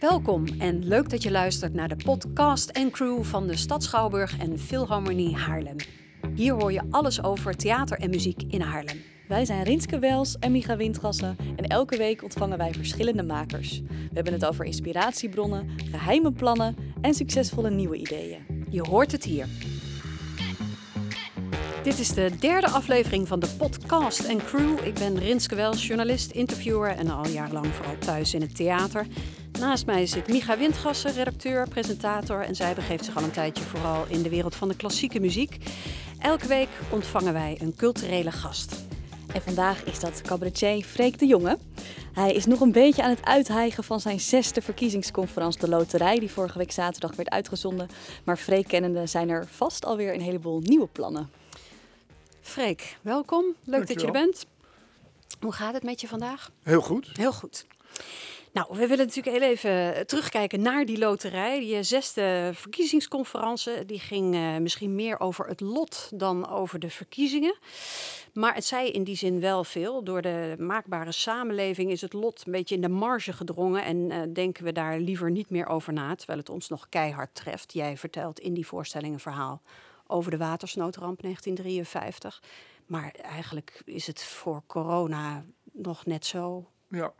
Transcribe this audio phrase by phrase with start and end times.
[0.00, 4.38] Welkom en leuk dat je luistert naar de podcast en crew van de Stad Schouwburg
[4.38, 5.76] en Philharmonie Haarlem.
[6.34, 9.02] Hier hoor je alles over theater en muziek in Haarlem.
[9.28, 13.80] Wij zijn Rinske Wels en Micha Windgassen en elke week ontvangen wij verschillende makers.
[13.80, 18.64] We hebben het over inspiratiebronnen, geheime plannen en succesvolle nieuwe ideeën.
[18.70, 19.46] Je hoort het hier.
[21.82, 24.86] Dit is de derde aflevering van de podcast en crew.
[24.86, 29.06] Ik ben Rinske Wels, journalist, interviewer en al jarenlang vooral thuis in het theater.
[29.60, 34.04] Naast mij zit Micha Windgassen, redacteur, presentator en zij begeeft zich al een tijdje vooral
[34.08, 35.56] in de wereld van de klassieke muziek.
[36.18, 38.84] Elke week ontvangen wij een culturele gast.
[39.32, 41.58] En vandaag is dat cabaretier Freek de Jonge.
[42.12, 46.30] Hij is nog een beetje aan het uithijgen van zijn zesde verkiezingsconferentie De Loterij, die
[46.30, 47.88] vorige week zaterdag werd uitgezonden.
[48.24, 51.30] Maar Freek kennende zijn er vast alweer een heleboel nieuwe plannen.
[52.40, 53.44] Freek, welkom.
[53.64, 54.46] Leuk dat je er bent.
[55.40, 56.50] Hoe gaat het met je vandaag?
[56.62, 57.10] Heel goed.
[57.12, 57.66] Heel goed.
[58.56, 61.60] Nou, we willen natuurlijk heel even terugkijken naar die loterij.
[61.60, 67.56] Die zesde verkiezingsconferentie, die ging uh, misschien meer over het lot dan over de verkiezingen.
[68.32, 70.04] Maar het zei in die zin wel veel.
[70.04, 74.64] Door de maakbare samenleving is het lot een beetje in de marge gedrongen en denken
[74.64, 77.72] we daar liever niet meer over na, terwijl het ons nog keihard treft.
[77.72, 79.62] Jij vertelt in die voorstelling een verhaal
[80.06, 82.42] over de watersnoodramp 1953.
[82.86, 86.70] Maar eigenlijk is het voor corona nog net zo.
[86.88, 87.12] Ja.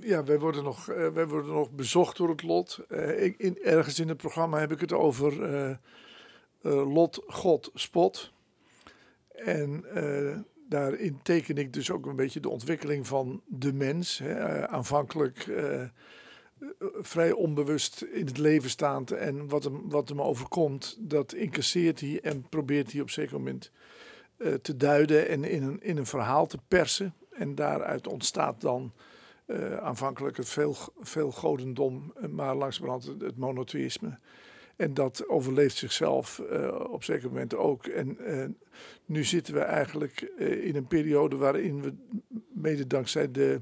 [0.00, 2.80] Ja, wij worden nog, uh, wij worden nog bezocht door het lot.
[3.16, 5.50] Ik, in, ergens in het programma heb ik het over
[6.62, 8.32] uh, lot, God, spot.
[9.28, 9.84] En
[10.68, 14.18] daarin teken ik dus ook een beetje de ontwikkeling van de mens.
[14.18, 14.68] Hè.
[14.68, 15.50] aanvankelijk
[17.00, 22.20] vrij onbewust in het leven staand en wat hem, wat hem overkomt, dat incasseert hij
[22.22, 23.70] en probeert hij op zeker moment
[24.62, 27.14] te duiden en in een, in een verhaal te persen.
[27.30, 28.92] En daaruit ontstaat dan
[29.46, 34.18] uh, aanvankelijk het veel, veel godendom, maar langzamerhand het, het monotheïsme.
[34.76, 37.86] En dat overleeft zichzelf uh, op zeker moment ook.
[37.86, 38.18] En
[39.04, 41.94] nu zitten we eigenlijk in een periode waarin we
[42.52, 43.60] mede dankzij de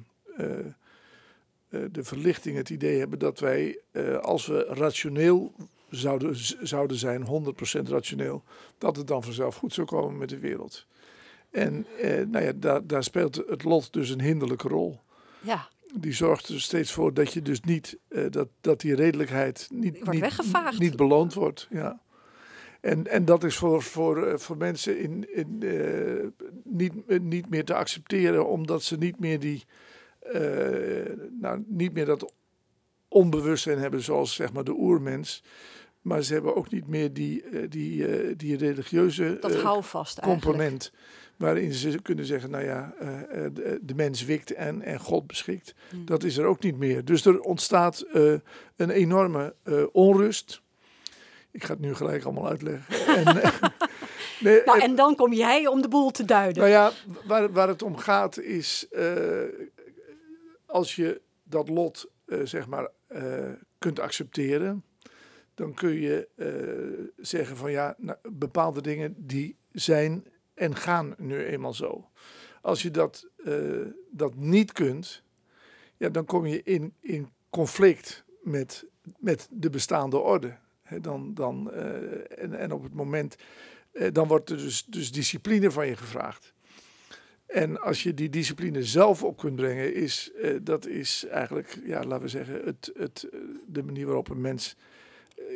[1.92, 3.78] de verlichting het idee hebben dat wij,
[4.20, 5.52] als we rationeel
[5.90, 8.42] zouden, zouden zijn, 100% rationeel,
[8.78, 10.86] dat het dan vanzelf goed zou komen met de wereld.
[11.50, 15.00] En eh, nou ja, daar speelt het lot dus een hinderlijke rol.
[15.40, 15.68] Ja.
[15.96, 20.10] Die zorgt er steeds voor dat je dus niet, uh, dat, dat die redelijkheid niet,
[20.10, 21.68] niet, niet beloond wordt.
[21.70, 22.00] Ja.
[22.80, 26.26] En, en dat is voor, voor, voor mensen in, in, uh,
[26.64, 29.64] niet, niet meer te accepteren, omdat ze niet meer die,
[31.40, 32.32] nou, niet meer dat
[33.08, 35.42] onbewustzijn hebben zoals zeg maar de oermens.
[36.00, 39.52] Maar ze hebben ook niet meer die, die, die religieuze dat
[40.20, 40.92] component.
[40.92, 40.92] Eigenlijk.
[41.36, 42.94] Waarin ze kunnen zeggen, nou ja,
[43.52, 45.74] de, de, mens wikt en, en God beschikt.
[45.90, 46.04] Hmm.
[46.04, 47.04] Dat is er ook niet meer.
[47.04, 48.04] Dus er ontstaat
[48.76, 49.54] een enorme
[49.92, 50.62] onrust.
[51.50, 52.94] Ik ga het nu gelijk allemaal uitleggen.
[53.16, 53.24] en,
[54.40, 56.62] nee, nou, en dan kom jij om de boel te duiden.
[56.62, 56.92] Nou ja,
[57.24, 58.86] waar, waar het om gaat is
[60.66, 62.10] als je dat lot,
[62.44, 62.88] zeg maar,
[63.78, 64.84] kunt accepteren,
[65.54, 70.24] dan kun je uh, zeggen van ja, nou, bepaalde dingen die zijn
[70.54, 72.08] en gaan nu eenmaal zo.
[72.60, 73.28] Als je dat,
[74.10, 75.22] dat niet kunt,
[75.96, 78.86] ja, dan kom je in, in conflict met,
[79.18, 80.56] met de bestaande orde.
[81.00, 83.36] Dan, dan, en, en op het moment,
[84.12, 86.52] dan wordt er dus, dus discipline van je gevraagd.
[87.46, 90.32] En als je die discipline zelf op kunt brengen, is
[90.62, 93.28] dat is eigenlijk, ja, laten we zeggen, het, het,
[93.66, 94.76] de manier waarop een mens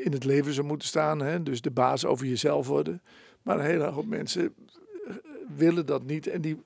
[0.04, 1.20] in het leven zou moeten staan.
[1.20, 1.42] Hè?
[1.42, 3.03] Dus de baas over jezelf worden.
[3.42, 4.54] Maar een hele hoop mensen
[5.56, 6.62] willen dat niet en die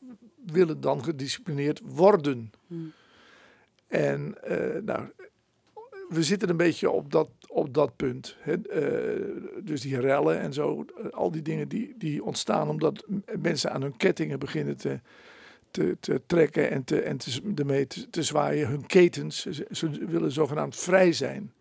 [0.47, 2.53] willen dan gedisciplineerd worden.
[2.67, 2.93] Hmm.
[3.87, 5.09] En uh, nou,
[6.09, 8.37] we zitten een beetje op dat, op dat punt.
[8.39, 8.55] Hè?
[8.55, 13.07] Uh, dus die rellen en zo, al die dingen die, die ontstaan omdat
[13.41, 15.01] mensen aan hun kettingen beginnen te,
[15.71, 18.69] te, te trekken en, te, en te, ermee te, te zwaaien.
[18.69, 21.53] Hun ketens, ze, ze, willen zogenaamd vrij zijn.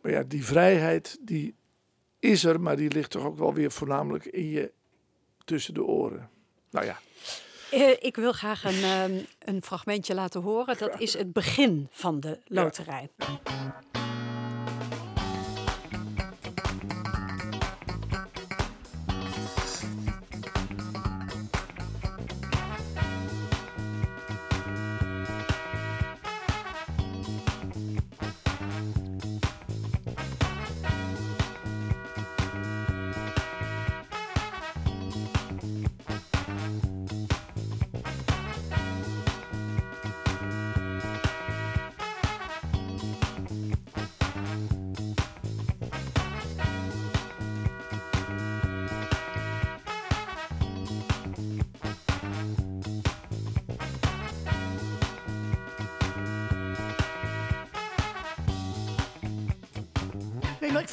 [0.00, 1.54] Maar ja, die vrijheid die
[2.18, 4.72] is er, maar die ligt toch ook wel weer voornamelijk in je
[5.44, 6.30] tussen de oren.
[6.70, 6.98] Nou ja.
[7.72, 10.78] Uh, ik wil graag een, um, een fragmentje laten horen.
[10.78, 13.08] Dat is het begin van de loterij.
[13.16, 13.93] Ja.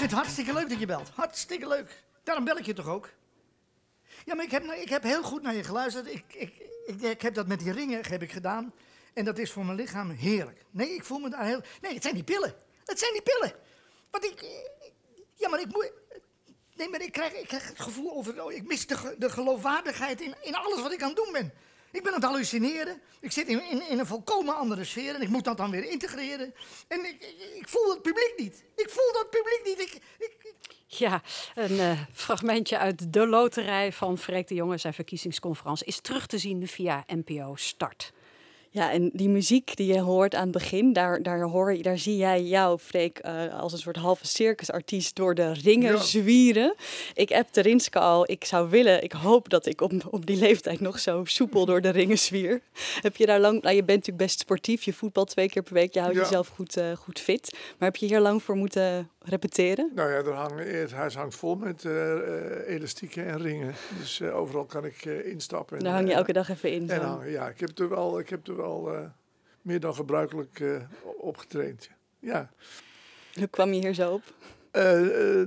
[0.01, 1.09] Vind het hartstikke leuk dat je belt.
[1.15, 2.03] Hartstikke leuk.
[2.23, 3.09] Daarom bel ik je toch ook?
[4.25, 6.07] Ja, maar ik heb, ik heb heel goed naar je geluisterd.
[6.07, 6.53] Ik, ik,
[6.85, 8.73] ik, ik heb dat met die ringen heb ik gedaan.
[9.13, 10.65] En dat is voor mijn lichaam heerlijk.
[10.69, 11.61] Nee, ik voel me daar heel...
[11.81, 12.55] Nee, het zijn die pillen.
[12.85, 13.53] Het zijn die pillen.
[14.11, 14.45] Want ik...
[15.35, 15.91] Ja, maar ik moet...
[16.75, 18.43] Nee, maar ik krijg, ik krijg het gevoel over...
[18.43, 21.53] Oh, ik mis de, de geloofwaardigheid in, in alles wat ik aan het doen ben.
[21.91, 23.01] Ik ben aan het hallucineren.
[23.19, 25.89] Ik zit in, in, in, een volkomen andere sfeer en ik moet dat dan weer
[25.89, 26.53] integreren.
[26.87, 28.63] En ik, ik, voel dat publiek niet.
[28.75, 29.79] Ik voel dat publiek niet.
[29.79, 30.01] Ik,
[30.87, 31.21] ja,
[31.55, 34.77] een uh, fragmentje uit de loterij van Freek de Jonge.
[34.77, 38.13] Zijn verkiezingsconferentie is terug te zien via NPO Start.
[38.73, 42.17] Ja, en die muziek die je hoort aan het begin, daar, daar, hoor, daar zie
[42.17, 46.75] jij jou, Freek, uh, als een soort halve circusartiest door de ringen zwieren.
[47.13, 50.37] Ik heb de Rinske al, ik zou willen, ik hoop dat ik op, op die
[50.37, 52.61] leeftijd nog zo soepel door de ringen zwier.
[53.01, 55.73] Heb je daar lang, nou je bent natuurlijk best sportief, je voetbalt twee keer per
[55.73, 57.51] week, je houdt jezelf goed, uh, goed fit.
[57.77, 59.91] Maar heb je hier lang voor moeten repeteren?
[59.95, 62.13] Nou ja, er hangen, het huis hangt vol met uh,
[62.67, 63.73] elastieken en ringen.
[63.99, 65.79] Dus overal kan ik instappen.
[65.79, 66.89] Daar hang je elke dag even in.
[66.89, 68.89] En ja, ik heb er wel, ik heb er wel
[69.61, 70.61] meer dan gebruikelijk
[71.17, 71.89] opgetraind.
[72.19, 72.49] Ja.
[73.33, 74.21] Hoe kwam je hier zo op?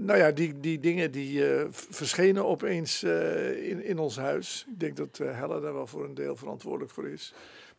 [0.00, 4.66] nou ja, die, die dingen die verschenen opeens in, in ons huis.
[4.68, 7.34] Ik denk dat Hella daar wel voor een deel verantwoordelijk voor is.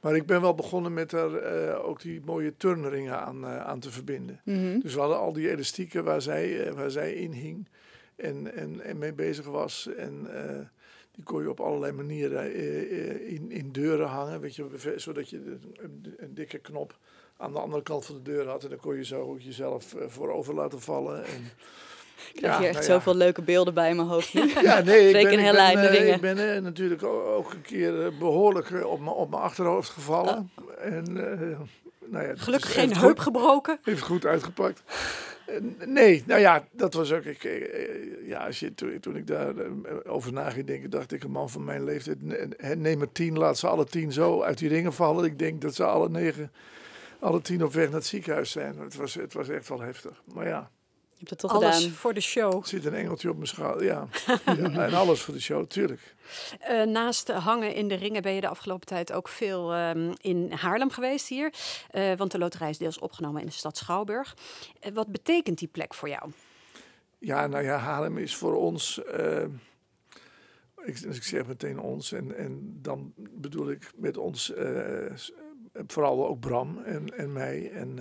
[0.05, 3.79] Maar ik ben wel begonnen met er uh, ook die mooie turnringen aan, uh, aan
[3.79, 4.41] te verbinden.
[4.43, 7.67] Mm Dus we hadden al die elastieken waar zij, uh, waar zij in hing
[8.15, 9.89] en, en, en mee bezig was.
[9.97, 10.27] En
[11.11, 12.55] die kon je op allerlei manieren
[13.25, 16.97] in, in deuren hangen, weet je, zodat je een, een, dikke knop
[17.37, 18.63] aan de andere kant van de deur had.
[18.63, 21.25] En dan kon je zo jezelf voorover laten vallen.
[21.25, 21.43] En,
[22.33, 24.51] ik krijg ja, hier echt nou zoveel leuke beelden bij mijn hoofd nu.
[24.61, 28.19] Ja, nee, ik ben, ik ben, uh, ik ben uh, natuurlijk ook een keer uh,
[28.19, 30.51] behoorlijk op mijn op achterhoofd gevallen.
[30.55, 30.85] Oh.
[30.85, 31.13] En,
[32.05, 33.79] nou ja, Gelukkig geen heup gebroken.
[33.81, 34.81] Heeft goed uitgepakt.
[35.85, 37.23] nee, nou ja, dat was ook.
[37.23, 37.69] Ik,
[38.25, 41.49] ja, als je, toen, toen ik daarover over na ging denken, dacht ik: een man
[41.49, 42.17] van mijn leeftijd,
[42.77, 45.25] neem er tien, laat ze alle tien zo uit die ringen vallen.
[45.25, 46.51] Ik denk dat ze alle negen,
[47.19, 48.77] alle tien op weg naar het ziekenhuis zijn.
[48.79, 50.21] Het was, het was echt wel heftig.
[50.33, 50.69] Maar ja
[51.17, 51.91] hebt het toch alles gedaan.
[51.91, 52.61] voor de show.
[52.61, 54.07] Er zit een engeltje op mijn schouder, ja.
[54.45, 54.85] ja.
[54.85, 56.15] En alles voor de show, tuurlijk.
[56.69, 60.51] Uh, naast hangen in de ringen ben je de afgelopen tijd ook veel um, in
[60.51, 61.53] Haarlem geweest hier.
[61.91, 64.35] Uh, want de loterij is deels opgenomen in de stad Schouwburg.
[64.81, 66.31] Uh, wat betekent die plek voor jou?
[67.17, 69.01] Ja, nou ja, Haarlem is voor ons...
[70.85, 74.53] ik, ik zeg meteen ons en, en dan bedoel ik met ons
[75.87, 77.99] vooral ook Bram en, en mij en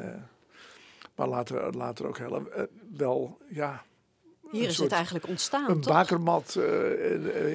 [1.15, 2.47] maar later, later ook heel, uh,
[2.97, 3.85] wel, ja...
[4.51, 6.55] Hier is het eigenlijk ontstaan, Een bakermat.
[6.59, 6.65] Uh,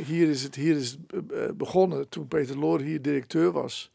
[0.05, 3.91] hier is het, hier is het begonnen toen Peter Loor hier directeur was.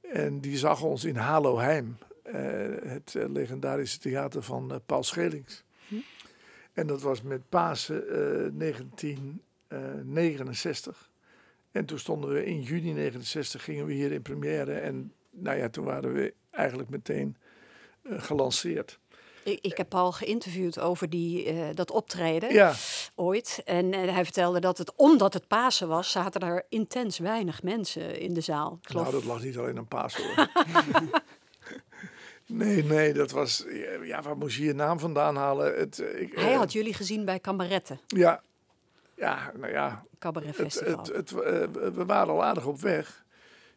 [0.00, 1.96] En die zag ons in Haloheim.
[2.82, 5.64] het legendarische theater van Paul Schelings.
[5.88, 5.94] Hm?
[6.72, 8.04] En dat was met Pasen
[8.58, 11.10] 1969.
[11.72, 14.72] En toen stonden we in juni 69, gingen we hier in première.
[14.72, 17.36] En nou ja, toen waren we eigenlijk meteen
[18.04, 18.98] gelanceerd.
[19.44, 22.74] Ik, ik, heb Paul geïnterviewd over die, uh, dat optreden ja.
[23.14, 23.62] ooit.
[23.64, 28.18] En uh, hij vertelde dat het, omdat het Pasen was, zaten er intens weinig mensen
[28.18, 28.78] in de zaal.
[28.82, 29.02] Geloof...
[29.02, 30.48] Nou, dat lag niet alleen aan Pasen hoor.
[32.46, 33.64] nee, nee, dat was...
[34.02, 35.78] Ja, waar moest je je naam vandaan halen?
[35.78, 38.00] Het, ik, hij had jullie gezien bij Kameretten.
[38.06, 38.42] Ja,
[39.22, 40.04] ja, nou ja.
[40.18, 40.98] Cabaretfestival.
[40.98, 41.30] Het, het,
[41.94, 43.21] we waren al aardig op weg.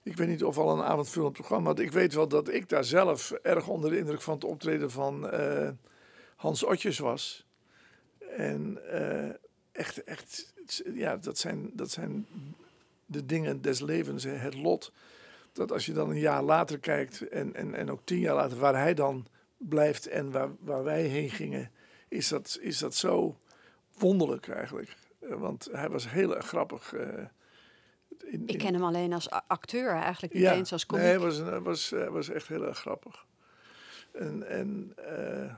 [0.05, 1.65] Ik weet niet of al een avondvullend programma.
[1.65, 4.91] Want ik weet wel dat ik daar zelf erg onder de indruk van het optreden
[4.91, 5.69] van uh,
[6.35, 7.45] Hans Otjes was.
[8.37, 9.29] En uh,
[9.71, 10.53] echt, echt,
[10.93, 12.27] ja, dat zijn, dat zijn
[13.05, 14.91] de dingen des levens, het lot.
[15.53, 18.57] Dat als je dan een jaar later kijkt en, en, en ook tien jaar later
[18.57, 21.71] waar hij dan blijft en waar, waar wij heen gingen,
[22.07, 23.37] is dat, is dat zo
[23.97, 24.95] wonderlijk eigenlijk.
[25.19, 26.93] Uh, want hij was heel grappig.
[28.45, 31.05] Ik ken hem alleen als acteur, eigenlijk niet eens als komiek.
[31.05, 33.25] Nee, hij was, was, was echt heel erg grappig.
[34.11, 35.53] En, en, uh,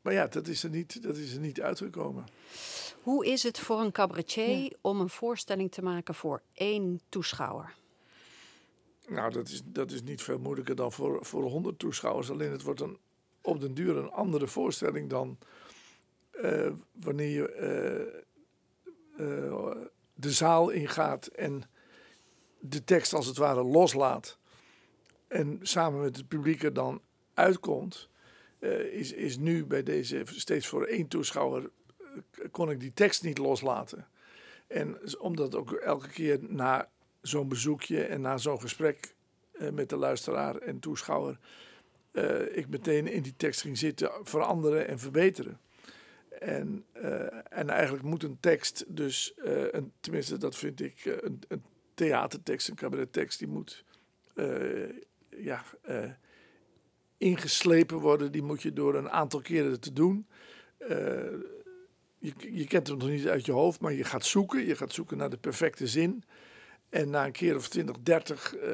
[0.00, 2.24] maar ja, dat is, er niet, dat is er niet uitgekomen.
[3.02, 7.74] Hoe is het voor een cabaretier om een voorstelling te maken voor één toeschouwer?
[9.08, 12.30] Nou, dat is, dat is niet veel moeilijker dan voor, voor 100 toeschouwers.
[12.30, 12.98] Alleen het wordt een,
[13.40, 15.38] op den duur een andere voorstelling dan
[16.42, 18.22] uh, wanneer je
[19.18, 19.82] uh,
[20.14, 21.62] de zaal ingaat en
[22.58, 24.38] de tekst als het ware loslaat
[25.28, 27.00] en samen met het publiek er dan
[27.34, 28.08] uitkomt,
[28.60, 31.70] uh, is, is nu bij deze steeds voor één toeschouwer
[32.00, 32.18] uh,
[32.50, 34.08] kon ik die tekst niet loslaten.
[34.66, 36.88] En omdat ook elke keer na
[37.20, 39.14] zo'n bezoekje en na zo'n gesprek
[39.52, 41.38] uh, met de luisteraar en toeschouwer,
[42.52, 45.60] ik meteen in die tekst ging zitten, veranderen en verbeteren.
[46.38, 51.12] en, eh, en eigenlijk moet een tekst dus, eh, een, tenminste dat vind ik, eh,
[51.20, 51.64] een, een
[51.96, 53.84] theatertekst, een cabarettekst, die moet
[54.34, 54.88] eh,
[55.28, 56.10] ja, eh,
[57.18, 58.32] ingeslepen worden.
[58.32, 60.26] Die moet je door een aantal keren te doen.
[60.78, 60.88] Eh,
[62.18, 64.66] je, je kent hem nog niet uit je hoofd, maar je gaat zoeken.
[64.66, 66.24] Je gaat zoeken naar de perfecte zin.
[66.88, 68.70] En na een keer of 20, 30 eh,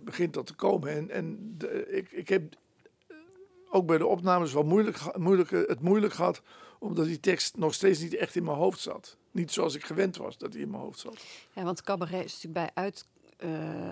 [0.00, 0.90] begint dat te komen.
[0.90, 1.56] En, en
[1.88, 2.54] ik, ik heb
[3.74, 6.42] ook bij de opnames wel moeilijk, moeilijk, het moeilijk gehad,
[6.78, 9.16] omdat die tekst nog steeds niet echt in mijn hoofd zat.
[9.30, 11.24] Niet zoals ik gewend was dat hij in mijn hoofd zat.
[11.52, 12.84] Ja, want cabaret is natuurlijk bij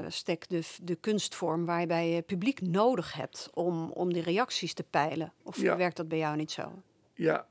[0.04, 5.32] uitstek de, de kunstvorm waarbij je publiek nodig hebt om, om die reacties te peilen.
[5.42, 5.76] Of Ja.
[5.76, 6.72] werkt dat bij jou niet zo?
[7.14, 7.46] Ja,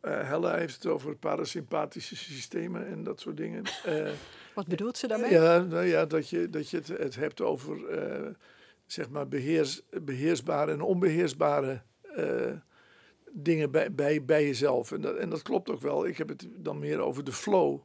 [0.00, 3.62] eh, Hella heeft het over parasympathische systemen en dat soort dingen.
[3.84, 4.08] Eh,
[4.54, 5.30] Wat bedoelt ze daarmee?
[5.30, 8.30] Ja, nou ja, dat je, dat je het, het hebt over eh,
[8.86, 12.52] zeg maar beheers, beheersbare en onbeheersbare eh,
[13.30, 14.92] dingen bij, bij, bij jezelf.
[14.92, 16.06] En dat, en dat klopt ook wel.
[16.06, 17.80] Ik heb het dan meer over de flow.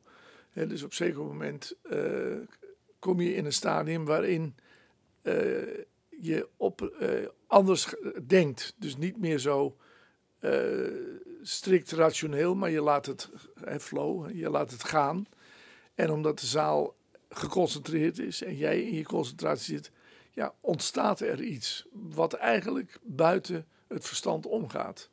[0.53, 2.37] Dus op zeker moment eh,
[2.99, 4.55] kom je in een stadium waarin
[5.21, 5.33] eh,
[6.09, 6.93] je op,
[7.47, 7.93] anders
[8.27, 8.75] denkt.
[8.77, 9.77] Dus niet meer zo
[11.41, 13.29] strikt rationeel, maar je laat het,
[13.63, 15.25] hè, flow, je laat het gaan.
[15.95, 16.95] En omdat de zaal
[17.29, 19.91] geconcentreerd is en jij in je concentratie zit,
[20.41, 25.09] ja, ontstaat er iets wat eigenlijk buiten het verstand omgaat.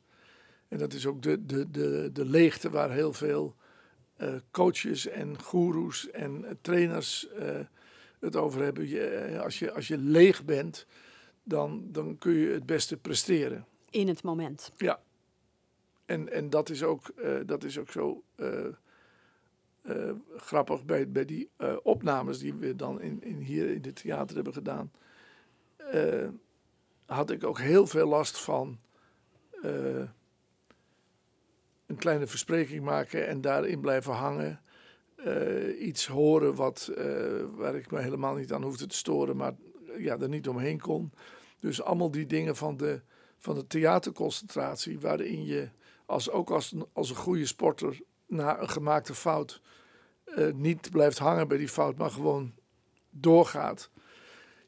[0.67, 3.55] En dat is ook de, de, de, de leegte waar heel veel
[4.15, 7.59] eh, coaches en goeroes en trainers eh,
[8.19, 8.87] het over hebben.
[8.87, 10.85] Je, eh, als, je, als je leeg bent,
[11.43, 13.65] dan, dan kun je het beste presteren.
[13.89, 14.71] In het moment.
[14.77, 15.01] Ja.
[16.05, 17.13] En, en dat, is ook,
[17.45, 18.23] dat is ook zo
[20.35, 21.49] grappig bij, bij die
[21.83, 24.91] opnames die we dan in, in hier in het theater hebben gedaan.
[25.79, 26.27] Eh,
[27.05, 28.79] had ik ook heel veel last van
[29.61, 30.07] eh,
[31.85, 34.61] een kleine verspreking maken en daarin blijven hangen.
[35.15, 36.91] Eh, iets horen wat,
[37.55, 39.53] waar ik me helemaal niet aan hoefde te storen, maar
[39.97, 41.11] ja, er niet omheen kon.
[41.59, 43.01] Dus allemaal die dingen van de,
[43.37, 45.69] van de theaterconcentratie, waarin je
[46.05, 49.61] als, ook als, als een goede sporter na een gemaakte fout
[50.53, 52.53] niet blijft hangen bij die fout, maar gewoon
[53.09, 53.89] doorgaat.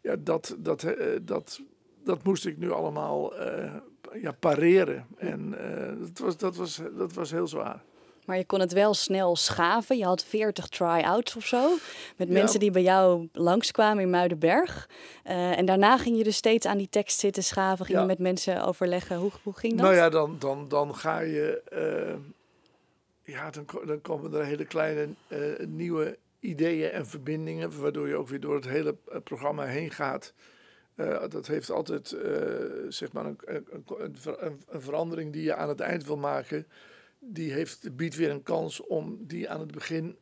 [0.01, 1.59] Ja, dat, dat, eh, dat,
[2.03, 3.73] dat moest ik nu allemaal eh,
[4.21, 5.07] ja, pareren.
[5.17, 7.83] En eh, dat, was, dat, was, dat was heel zwaar.
[8.25, 9.97] Maar je kon het wel snel schaven.
[9.97, 11.69] Je had 40 try-outs of zo.
[12.17, 12.33] Met Ja.
[12.33, 14.89] mensen die bij jou langskwamen in Muidenberg.
[15.23, 17.85] En daarna ging je dus steeds aan die tekst zitten schaven.
[17.85, 18.03] Ging Ja.
[18.03, 19.17] je met mensen overleggen.
[19.17, 19.81] Hoe, hoe ging dat?
[19.81, 21.61] Nou ja, dan, dan, dan ga je.
[23.23, 25.07] ja, dan, dan komen er hele kleine
[25.67, 27.81] nieuwe ideeën en verbindingen.
[27.81, 30.33] Waardoor je ook weer door het hele eh, programma heen gaat.
[30.95, 32.31] Eh, dat heeft altijd eh,
[32.87, 34.15] zeg maar een, een,
[34.67, 36.67] een, verandering die je aan het eind wil maken.
[37.19, 40.17] Die heeft, biedt weer een kans om die aan het begin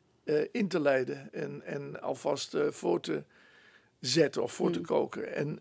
[0.52, 1.34] in te leiden.
[1.34, 3.24] En, en alvast voor te
[4.00, 4.86] zetten of voor te Mm.
[4.86, 5.34] koken.
[5.36, 5.60] En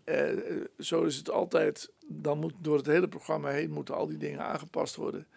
[0.79, 1.91] zo is het altijd.
[2.05, 5.27] Dan moet door het hele programma heen moeten al die dingen aangepast worden.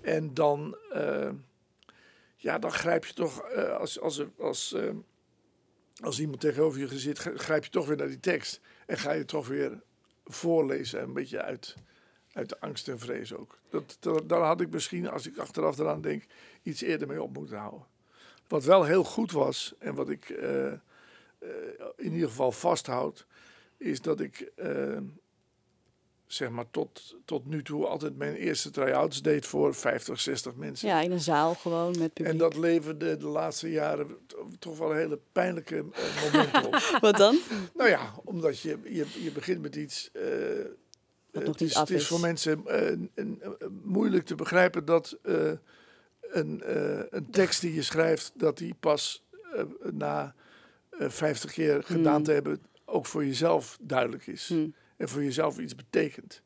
[0.00, 0.76] En dan,
[2.42, 4.90] ja, dan grijp je toch eh, als, als, als, eh,
[6.02, 8.60] als iemand tegenover je zit, gr- grijp je toch weer naar die tekst.
[8.86, 9.82] En ga je toch weer
[10.24, 11.74] voorlezen, een beetje uit,
[12.32, 13.58] uit de angst en vrees ook.
[13.68, 16.24] Dat, dat, daar had ik misschien, als ik achteraf eraan denk,
[16.62, 17.86] iets eerder mee op moeten houden.
[18.48, 20.78] Wat wel heel goed was en wat ik eh, eh,
[21.96, 23.26] in ieder geval vasthoud,
[23.76, 24.98] is dat ik eh,
[26.32, 30.88] zeg maar tot, tot nu toe altijd mijn eerste try-outs deed voor 50, 60 mensen.
[30.88, 32.32] Ja, in een zaal gewoon met publiek.
[32.32, 36.74] En dat leverde de laatste jaren to- toch wel hele pijnlijke eh, momenten op.
[37.00, 37.38] Wat dan?
[37.74, 40.10] nou ja, omdat je, je, je begint met iets.
[40.12, 42.08] eh, Wat het nog niet is, af het is is.
[42.08, 46.62] voor mensen eh, een- een- een- moeilijk te begrijpen dat een,
[47.16, 49.24] een tekst die je schrijft, dat die pas
[49.92, 50.34] na
[50.90, 52.24] eh 50 keer gedaan Hmm.
[52.24, 54.48] te hebben, ook voor jezelf duidelijk is.
[54.48, 54.68] Hm.
[55.02, 56.42] En voor jezelf iets betekent.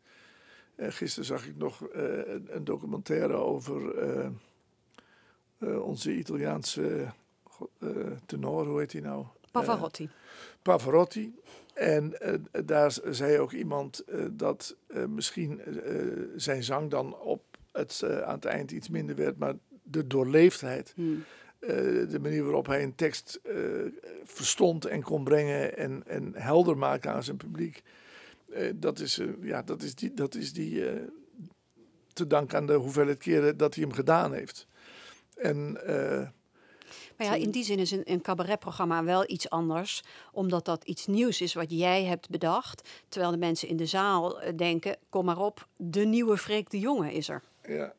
[0.75, 4.29] Eh, gisteren zag ik nog eh, een, een documentaire over eh,
[5.83, 7.07] onze Italiaanse
[8.27, 9.25] tenor, hoe heet hij nou?
[9.51, 10.09] Pavarotti.
[10.63, 11.35] Pavarotti.
[11.75, 12.15] En
[12.65, 14.77] daar zei ook iemand dat
[15.09, 15.61] misschien
[16.37, 21.03] zijn zang dan op het, aan het eind iets minder werd, maar de doorleefdheid, Hm.
[21.59, 21.69] eh,
[22.09, 23.41] de manier waarop hij een tekst
[24.25, 27.83] verstond en kon brengen en, en helder maken aan zijn publiek,
[28.53, 31.03] eh, dat is, eh, ja, dat is die, dat is die eh,
[32.13, 34.67] te danken aan de hoeveelheid keren dat hij hem gedaan heeft.
[35.35, 35.73] En
[37.17, 41.07] Maar ja, in die zin is een, een cabaretprogramma wel iets anders, omdat dat iets
[41.07, 42.89] nieuws is wat jij hebt bedacht.
[43.09, 47.13] Terwijl de mensen in de zaal denken: kom maar op, de nieuwe Freek de Jonge
[47.13, 47.43] is er.
[47.67, 47.95] Ja,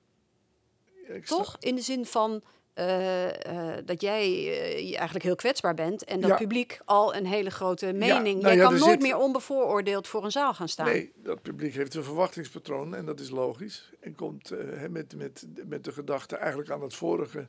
[1.07, 1.57] snap- Toch?
[1.59, 2.41] In de zin van
[2.77, 6.35] eh, eh, dat jij eh, eigenlijk heel kwetsbaar bent en dat Ja.
[6.37, 8.41] publiek al een hele grote mening.
[8.41, 10.85] nou jij ja, kan nooit zit- meer onbevooroordeeld voor een zaal gaan staan.
[10.85, 13.91] Nee, dat publiek heeft een verwachtingspatroon en dat is logisch.
[13.99, 14.51] En komt
[14.89, 17.47] met, met, met de gedachte eigenlijk aan het vorige.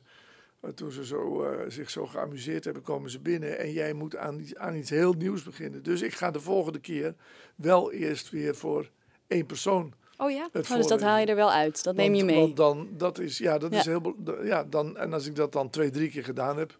[0.75, 4.55] toen ze zo, zich zo geamuseerd hebben, komen ze binnen en jij moet aan, iets-
[4.55, 5.83] aan iets heel nieuws beginnen.
[5.83, 7.15] Dus ik ga de volgende keer
[7.55, 8.89] wel eerst weer voor
[9.27, 10.49] één persoon Oh ja?
[10.51, 11.83] het Oh, dus dat haal je er wel uit.
[11.83, 12.39] Dat neem je mee.
[12.39, 13.79] Want dan, dat is, ja, dat Ja.
[13.79, 16.77] is heel, ja, dan, en als ik dat dan twee, drie keer gedaan heb,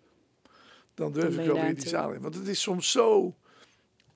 [0.94, 2.22] dan durf Dan ik wel weer die zaal in.
[2.22, 3.36] Want het is soms zo,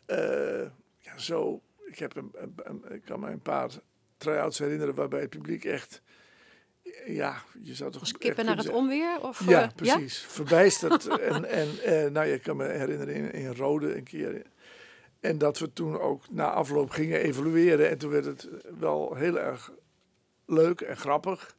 [0.06, 0.62] eh,
[1.00, 3.70] ja, zo, ik, heb een, een- een- ik kan me een paar
[4.18, 6.02] try-outs herinneren waarbij het publiek echt,
[7.06, 9.22] ja, je zou toch Als kippen naar het onweer?
[9.22, 10.18] Of, ja, eh, precies.
[10.18, 11.08] Verbijsterd.
[11.20, 14.42] en en eh, nou, je kan me herinneren in, in Rode een keer.
[15.24, 17.90] En dat we toen ook na afloop gingen evalueren.
[17.90, 18.48] En toen werd het
[18.80, 19.72] wel heel erg
[20.46, 21.56] leuk en grappig.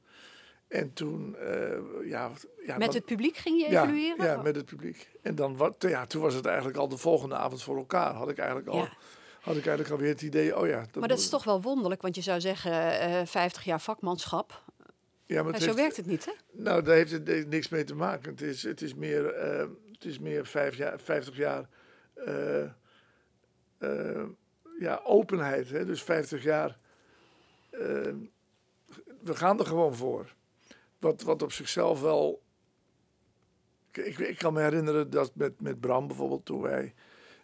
[0.69, 1.49] En toen, eh,
[2.09, 2.31] ja...
[2.67, 4.25] ja Met dan- het publiek ging je evalueren?
[4.27, 5.11] Ja, met het publiek.
[5.23, 8.13] En dan, wat, ja, toen was het eigenlijk al de volgende avond voor elkaar.
[8.15, 8.93] Had ik eigenlijk al, Ja.
[9.41, 10.85] had ik eigenlijk alweer het idee, oh ja...
[10.99, 14.63] maar dat is toch wel wonderlijk, want je zou zeggen eh 50 jaar vakmanschap.
[15.27, 16.33] Ja, maar zo heeft- werkt het niet, hè?
[16.53, 18.31] Nou, daar heeft het heeft niks mee te maken.
[18.31, 21.69] Het is, het is meer, eh, het is meer vijf jaar, 50 jaar
[23.85, 24.25] eh,
[24.79, 25.71] ja, openheid.
[25.71, 25.85] Hè?
[25.85, 26.79] Dus 50 jaar.
[27.71, 28.15] eh,
[29.23, 30.35] we gaan er gewoon voor.
[30.99, 32.43] Wat, wat op zichzelf wel.
[33.93, 36.95] Ik, ik, kan me herinneren dat met, met Bram bijvoorbeeld, toen wij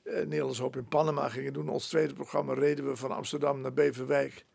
[0.03, 3.73] eh Nederlands Hoop in Panama gingen doen, ons tweede programma, reden we van Amsterdam naar
[3.73, 4.47] Beverwijk.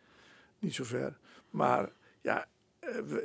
[0.60, 1.18] Niet zo ver.
[1.50, 2.48] Maar ja,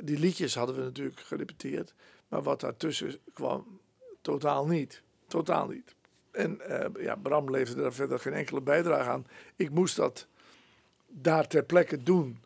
[0.01, 1.93] die liedjes hadden we natuurlijk gerepeteerd.
[2.27, 3.79] Maar wat daartussen kwam,
[4.21, 5.03] totaal niet.
[5.27, 5.95] Totaal niet.
[6.31, 9.27] En eh, ja, Bram leverde daar verder geen enkele bijdrage aan.
[9.55, 10.27] Ik moest dat
[11.07, 12.39] daar ter plekke doen.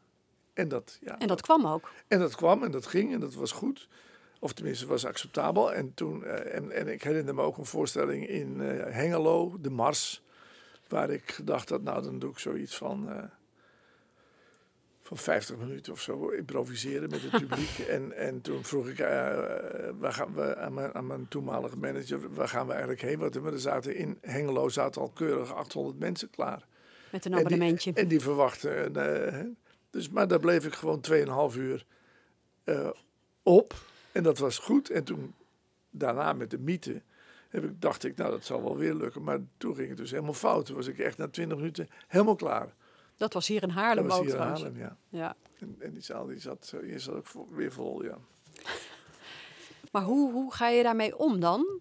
[0.53, 1.91] En dat, ja, En dat kwam ook.
[2.07, 3.87] en dat kwam en dat ging en dat was goed.
[4.39, 5.73] Of tenminste, was acceptabel.
[5.73, 9.69] En, toen, eh, en, en ik herinner me ook een voorstelling in eh, Hengelo, de
[9.69, 10.23] Mars.
[10.87, 13.29] Waar ik gedacht had, nou dan doe ik zoiets van,
[15.05, 17.79] van 50 minuten of zo improviseren met het publiek.
[17.89, 21.77] en, en toen vroeg ik eh, eh, waar gaan we, aan, mijn, aan mijn toenmalige
[21.77, 23.19] manager, waar gaan we eigenlijk heen?
[23.19, 26.65] Want er zaten in Hengelo zaten al keurig 800 mensen klaar.
[27.11, 27.93] Met een En die- abonnementje.
[27.93, 28.95] En die verwachten.
[28.95, 29.39] eh,
[29.89, 31.85] dus, maar daar bleef ik gewoon 2,5 uur
[33.43, 33.73] op.
[34.11, 34.89] En dat was goed.
[34.89, 35.33] En toen,
[35.89, 37.01] daarna met de mythe,
[37.49, 39.23] heb ik, dacht ik, nou dat zal wel weer lukken.
[39.23, 40.65] Maar toen ging het dus helemaal fout.
[40.65, 42.73] Toen was ik echt na 20 minuten helemaal klaar.
[43.17, 44.39] Dat was hier in Dat Haarlem was ook hier in.
[44.41, 44.97] Haarlem, ja.
[45.09, 45.35] Ja.
[45.59, 48.17] En, en die zaal die zat, zo- die zat ook weer vol, ja.
[49.91, 51.79] Maar hoe, hoe ga je daarmee om dan?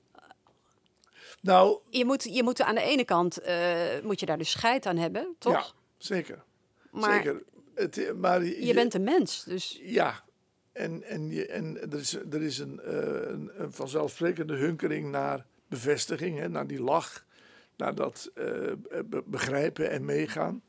[1.40, 4.87] Nou, Je moet, je moet aan de ene kant eh, moet je daar dus scheid
[4.87, 5.53] aan hebben, toch?
[5.53, 5.64] ja,
[5.97, 6.42] zeker.
[6.90, 7.42] maar zeker.
[7.75, 10.23] Het, maar je bent een mens, dus Ja,
[10.73, 12.97] en, en, je, en er is, er is een, eh,
[13.31, 17.25] een, een vanzelfsprekende hunkering naar bevestiging, hè, naar die lach,
[17.77, 18.44] naar dat eh,
[19.05, 20.62] be- begrijpen en meegaan.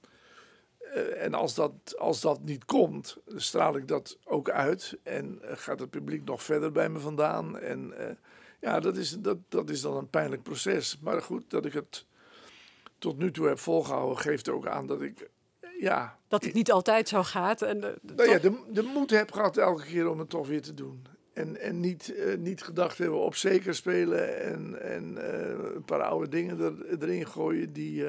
[0.94, 5.58] Eh, en als dat, als dat niet komt, straal ik dat ook uit en eh,
[5.58, 7.60] gaat het publiek nog verder bij me vandaan.
[7.60, 8.16] En eh,
[8.62, 11.00] ja, dat is, dat, dat is dan een pijnlijk proces.
[11.02, 12.06] Maar goed, dat ik het
[12.98, 15.30] tot nu toe heb volgehouden, geeft ook aan dat ik,
[15.80, 17.62] ja, dat het niet altijd zo gaat.
[17.62, 20.74] En, nou ja, de, de moed heb gehad elke keer om het toch weer te
[20.74, 21.06] doen.
[21.34, 25.28] En, en niet, niet gedacht hebben op zeker spelen en, en
[25.76, 28.06] een paar oude dingen er, erin gooien die,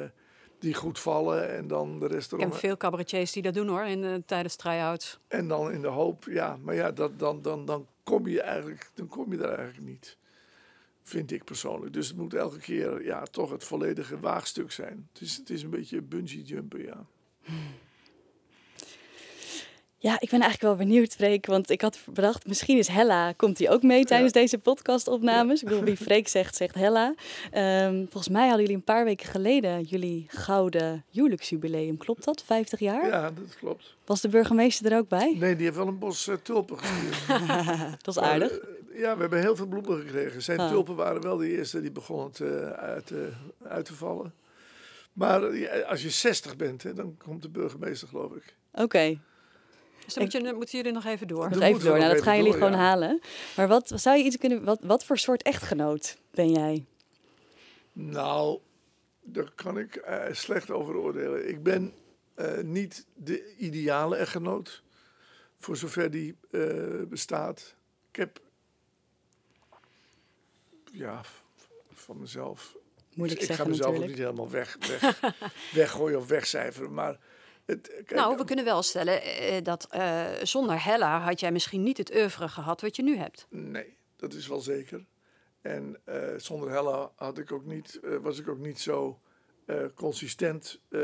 [0.59, 1.57] die goed vallen.
[1.57, 2.51] En dan de rest Ik erom.
[2.51, 5.19] ken veel cabaretiers die dat doen hoor, in, tijdens try-outs.
[5.29, 8.91] En dan in de hoop, ja, maar ja, dat, dan, dan, dan kom je eigenlijk,
[8.95, 10.17] dan kom je daar eigenlijk niet.
[11.03, 11.93] Vind ik persoonlijk.
[11.93, 15.09] Dus het moet elke keer ja, toch het volledige waagstuk zijn.
[15.13, 17.07] Het is, het is een beetje bungee jumpen, ja.
[20.07, 21.47] Ja, ik ben eigenlijk wel benieuwd, Freek.
[21.47, 25.63] Want ik had bedacht, misschien is Hella, komt die ook mee tijdens deze podcastopnames?
[25.63, 27.15] Ik bedoel, wie Freek zegt, zegt Hella.
[27.51, 31.97] Ehm, volgens mij hadden jullie een paar weken geleden jullie gouden huwelijksjubileum.
[31.97, 32.43] Klopt dat?
[32.43, 33.07] 50 jaar?
[33.07, 33.95] Ja, dat klopt.
[34.05, 35.37] Was de burgemeester er ook bij?
[35.39, 37.41] Nee, die heeft wel een bos eh, tulpen gestuurd.
[38.05, 38.51] Dat is aardig.
[38.59, 40.43] Eh, ja, we hebben heel veel bloemen gekregen.
[40.43, 40.69] Zijn Ah.
[40.71, 43.33] tulpen waren wel de eerste die begonnen te, uit, te-
[43.69, 44.35] uit te vallen.
[45.13, 48.55] Maar eh, als je 60 bent, hè, dan komt de burgemeester, geloof ik.
[48.73, 49.19] Oké,
[50.07, 51.51] Dus dan moet je, moeten jullie nog even door.
[51.51, 51.99] nog even door.
[51.99, 52.85] Nou, dat gaan jullie door, gewoon ja.
[52.85, 53.21] halen.
[53.57, 54.65] Maar wat zou je iets kunnen...
[54.65, 56.85] Wat, wat voor soort echtgenoot ben jij?
[57.93, 58.59] Nou,
[59.23, 61.49] daar kan ik eh, slecht over oordelen.
[61.49, 61.93] Ik ben
[62.35, 64.83] eh, niet de ideale echtgenoot,
[65.59, 66.63] voor zover die eh,
[67.09, 67.75] bestaat.
[68.11, 68.41] Ik heb,
[70.93, 71.21] ja,
[71.93, 72.77] van mezelf
[73.15, 74.19] Moeilijk ik, ik ga mezelf ook natuurlijk.
[74.19, 75.21] niet helemaal weg, weg,
[75.73, 76.93] weggooien of wegcijferen.
[76.93, 77.19] Maar
[78.07, 82.15] nou, we kunnen wel stellen eh, dat eh, zonder Hella had jij misschien niet het
[82.15, 83.47] oeuvre gehad wat je nu hebt.
[83.51, 85.05] Nee, dat is wel zeker.
[85.61, 89.21] En eh, zonder Hella had ik ook niet, eh, was ik ook niet zo
[89.65, 91.01] eh, consistent eh,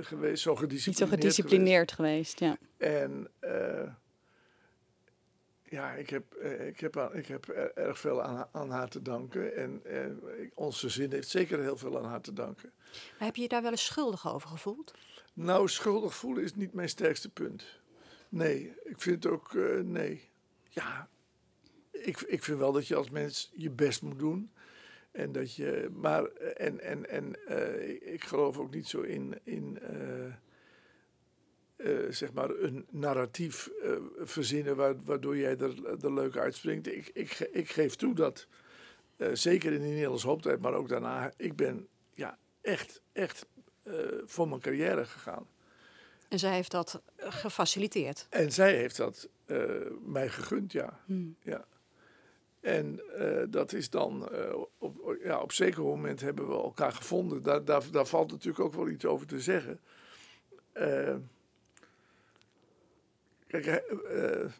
[0.00, 0.96] geweest, zo Niet gedisciplineerd.
[0.98, 2.56] zo gedisciplineerd geweest, ja.
[2.78, 3.82] En eh,
[5.62, 8.88] ja, ik heb, eh, ik heb, aan- ik heb er- erg veel aan, aan haar
[8.88, 9.56] te danken.
[9.56, 10.06] En eh,
[10.54, 12.72] onze zin heeft zeker heel veel aan haar te danken.
[13.18, 14.94] Maar heb je je daar wel eens schuldig over gevoeld?
[15.34, 17.80] Nou, schuldig voelen is niet mijn sterkste punt.
[18.28, 20.28] Nee, ik vind ook, eh, nee.
[20.68, 21.08] Ja,
[21.90, 24.50] ik, ik vind wel dat je als mens je best moet doen.
[25.10, 29.78] En dat je, maar, en, en, en eh, ik- geloof ook niet zo in, in
[29.78, 30.34] eh,
[32.10, 33.70] zeg maar, een narratief
[34.18, 36.86] verzinnen wa- waardoor jij er, er leuk uitspringt.
[36.86, 38.46] Ik, ik, ik geef toe dat,
[39.32, 43.46] zeker in die Nederlandse hooptijd, maar ook daarna, ik ben ja, echt, echt
[44.24, 45.46] voor mijn carrière gegaan.
[46.28, 48.26] En zij heeft dat eh, gefaciliteerd.
[48.30, 49.64] En zij heeft dat eh,
[50.04, 51.00] mij gegund, ja.
[51.04, 51.36] Hmm.
[51.42, 51.64] ja.
[52.60, 57.42] En eh, dat is dan, eh, op, ja, op zeker moment hebben we elkaar gevonden.
[57.42, 59.80] Daar, daar, daar valt natuurlijk ook wel iets over te zeggen.
[60.72, 61.16] Eh,
[63.46, 64.50] kijk, eh, eh,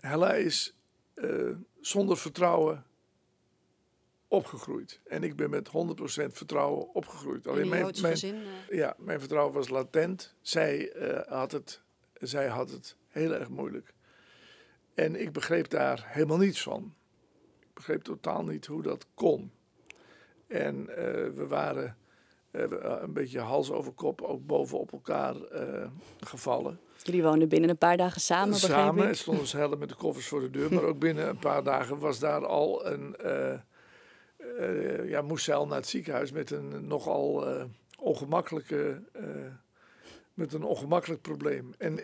[0.00, 0.74] Hella is
[1.14, 2.84] eh, zonder vertrouwen
[4.32, 5.00] opgegroeid.
[5.04, 5.70] En ik ben met 100%
[6.32, 7.46] vertrouwen opgegroeid.
[7.46, 8.42] In een mijn, mijn, gezin.
[8.68, 10.34] eh, ja, mijn vertrouwen was latent.
[10.40, 11.80] Zij, eh, had het,
[12.14, 13.94] zij had het heel erg moeilijk.
[14.94, 16.94] En ik begreep daar helemaal niets van.
[17.60, 19.52] Ik begreep totaal niet hoe dat kon.
[20.46, 21.96] En eh, we waren
[22.50, 25.86] een beetje hals over kop, ook bovenop elkaar eh,
[26.20, 26.80] gevallen.
[27.02, 29.14] Jullie woonden binnen een paar dagen samen, begreep Samen ik.
[29.14, 30.72] stonden ze helder met de koffers voor de deur.
[30.74, 33.16] Maar ook binnen een paar dagen was daar al een...
[34.58, 37.64] eh, ja, moest zij al naar het ziekenhuis met een nogal eh,
[37.98, 39.02] ongemakkelijke...
[39.12, 39.24] eh,
[40.34, 41.74] met een ongemakkelijk probleem.
[41.78, 41.98] En,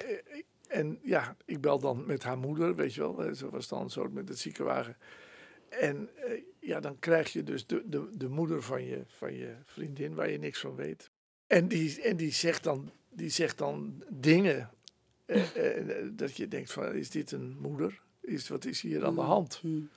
[0.68, 3.34] en ja, ik bel dan met haar moeder, weet je wel.
[3.34, 4.96] Ze was dan zo met het ziekenwagen.
[5.68, 6.10] En
[6.58, 10.30] ja, dan krijg je dus de, de, de moeder van je, van je vriendin waar
[10.30, 11.10] je niks van weet.
[11.46, 14.70] En die, en die, zegt, dan, die zegt dan dingen
[15.28, 18.00] eh, eh, dat je denkt van, is dit een moeder?
[18.20, 19.56] Is, wat is hier aan de hand?
[19.56, 19.88] Hmm.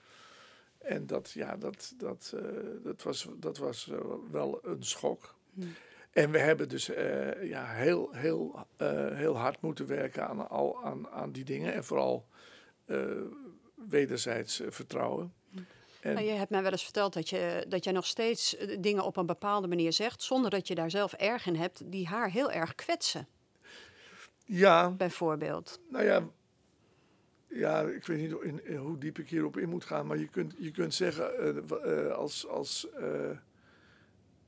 [0.81, 2.43] En dat, ja, dat, dat, eh,
[2.83, 3.97] dat was, dat was eh,
[4.31, 5.35] wel een schok.
[5.53, 5.73] Hmm.
[6.11, 8.67] En we hebben dus eh, ja, heel, heel,
[9.13, 11.73] heel hard moeten werken aan, al, aan, aan die dingen.
[11.73, 12.25] En vooral
[13.89, 15.33] wederzijds vertrouwen.
[16.01, 19.03] En, Nou, je hebt mij wel eens verteld dat je, dat jij nog steeds dingen
[19.03, 22.29] op een bepaalde manier zegt, zonder dat je daar zelf erg in hebt, die haar
[22.29, 23.27] heel erg kwetsen,
[24.45, 25.79] ja, bijvoorbeeld.
[25.89, 26.27] Nou ja,
[27.53, 30.27] ja ik weet niet in, in hoe diep ik hierop in moet gaan, maar je
[30.27, 32.87] kunt, je kunt zeggen eh, eh, als, als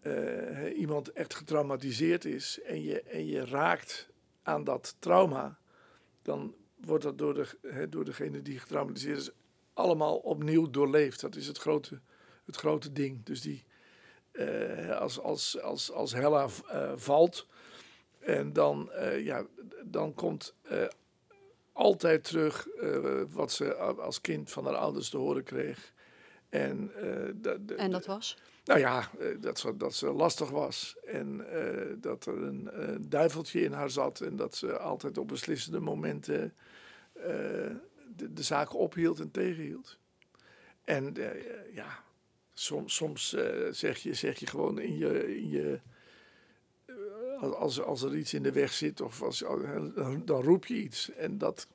[0.02, 4.10] eh, iemand echt getraumatiseerd is en je, en je raakt
[4.44, 5.58] aan dat trauma,
[6.22, 9.32] dan wordt dat door, de, door degene die getraumatiseerd is
[9.74, 11.22] allemaal opnieuw doorleefd.
[11.22, 12.00] Dat is het grote,
[12.46, 13.26] het grote ding.
[13.26, 13.64] Dus die,
[14.92, 16.48] als, als, als, als Hella
[16.96, 17.48] valt,
[18.20, 19.46] en dan, ja,
[19.84, 20.56] dan komt
[21.74, 25.94] altijd terug eh, wat ze als kind van haar ouders te horen kreeg.
[26.50, 28.38] En, eh, En dat was?
[28.66, 30.96] nou ja, eh, dat ze, dat ze lastig was.
[31.06, 31.46] En
[32.02, 32.70] dat er een
[33.08, 34.22] duiveltje in haar zat.
[34.22, 36.54] En dat ze altijd op beslissende momenten
[37.14, 39.98] de, de zaken ophield en tegenhield.
[40.84, 41.14] En
[41.74, 42.04] ja,
[42.54, 43.36] soms, soms
[43.72, 45.36] zeg, je, zeg je gewoon in je.
[45.36, 45.80] In je
[47.52, 49.44] als, als er iets in de weg zit, of als,
[50.26, 51.12] dan, roep je iets.
[51.12, 51.68] En dat,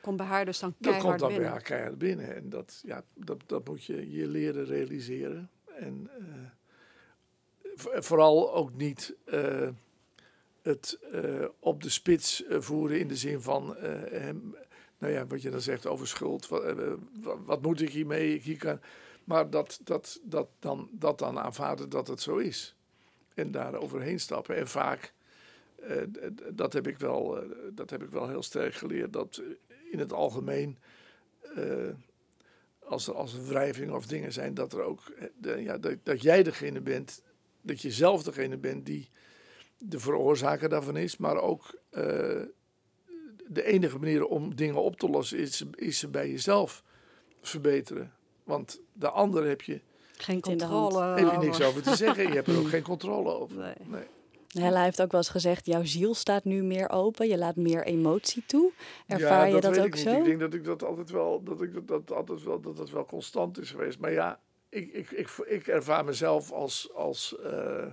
[0.00, 1.44] Komt bij haar dus dan dat keihard komt dan binnen.
[1.46, 2.34] bij haar keihard binnen.
[2.36, 5.50] En dat, ja, dat, dat moet je je leren realiseren.
[5.64, 6.24] En eh,
[7.74, 9.68] vo- vooral ook niet eh,
[10.62, 13.76] het eh, op de spits voeren in de zin van,
[14.10, 14.56] hem,
[14.98, 16.48] nou ja, wat je dan zegt over schuld.
[16.48, 16.74] Wat,
[17.22, 18.34] wat, wat moet ik hiermee?
[18.34, 18.80] Ik Hier kan,
[19.24, 22.75] maar dat, dat, dat, dan, dat dan aanvaarden dat het zo is.
[23.36, 24.56] En daar overheen stappen.
[24.56, 25.12] En vaak,
[25.82, 26.02] eh,
[26.52, 29.98] dat, heb ik wel, eh, dat heb ik wel heel sterk geleerd, dat eh, in
[29.98, 30.78] het algemeen,
[32.78, 36.42] als er als wrijving of dingen zijn, dat er ook, de, ja, dat, dat jij
[36.42, 37.22] degene bent,
[37.62, 39.08] dat je zelf degene bent die
[39.78, 41.78] de veroorzaker daarvan is, maar ook
[43.48, 46.82] de enige manier om dingen op te lossen is, is ze bij jezelf
[47.40, 48.12] verbeteren.
[48.44, 49.80] Want de ander heb je,
[50.16, 51.02] Geen Niet controle.
[51.04, 51.82] heb je niks over.
[51.82, 52.28] te zeggen.
[52.28, 53.56] Je hebt er ook geen controle over.
[53.56, 53.74] Nee.
[53.84, 54.04] Nee.
[54.48, 57.28] Hella heeft ook wel eens gezegd, jouw ziel staat nu meer open.
[57.28, 58.72] Je laat meer emotie toe.
[59.06, 60.02] Ervaar je dat weet ook ik niet.
[60.02, 60.18] zo?
[60.18, 62.90] Ik denk dat ik dat altijd wel, dat ik dat, dat altijd wel, dat dat
[62.90, 63.98] wel constant is geweest.
[63.98, 67.86] Maar ja, ik, ik, ik, ik ervaar mezelf als, als eh,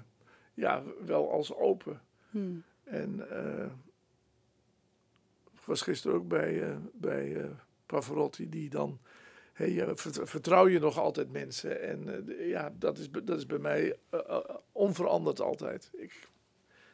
[0.53, 2.01] ja, wel als open.
[2.29, 2.63] Hmm.
[2.83, 3.65] En eh,
[5.53, 7.45] Ik was gisteren ook bij, eh, bij eh,
[7.85, 8.99] Pavarotti, die dan...
[9.53, 11.81] Hey, je vert- vertrouw je nog altijd mensen?
[11.81, 14.39] En eh, ja, dat is, dat is bij mij eh, eh,
[14.71, 15.89] onveranderd altijd.
[15.93, 16.27] Ik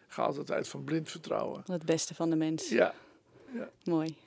[0.07, 1.63] ga altijd uit van blind vertrouwen.
[1.65, 2.69] Het beste van de mens.
[2.69, 2.93] Ja,
[3.83, 4.15] Mooi.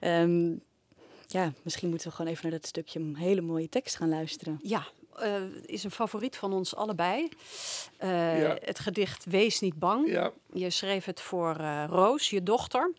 [0.00, 0.54] Ehm,
[1.26, 4.58] ja, misschien moeten we gewoon even naar dat stukje een hele mooie tekst gaan luisteren.
[4.62, 7.28] Ja, eh, is een favoriet van ons allebei.
[7.96, 8.56] Eh, Ja.
[8.60, 10.08] Het gedicht Wees niet bang.
[10.08, 12.92] ja, Je schreef het voor eh, Roos, je dochter.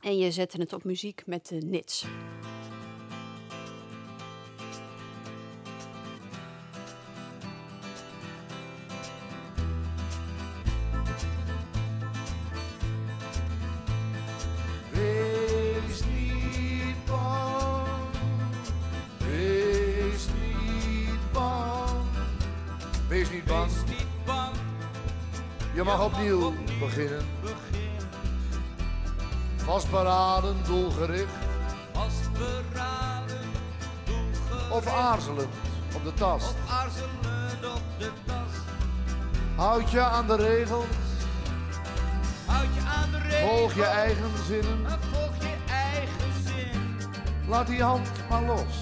[0.00, 2.06] En je zette het op muziek met de Nits.
[26.14, 27.26] Opnieuw beginnen.
[29.56, 31.32] Vastberaden, doelgericht
[31.92, 33.38] Vastberaden,
[34.70, 35.48] of aarzelend
[35.94, 36.54] op de tast.
[36.68, 38.52] aarzelend op de tas.
[39.56, 40.84] Houd je aan de regels,
[42.46, 43.50] Houd je aan de regels.
[43.50, 44.86] volg je eigen zinnen.
[44.86, 46.96] en volg je eigen zin.
[47.48, 48.74] Laat die hand maar los,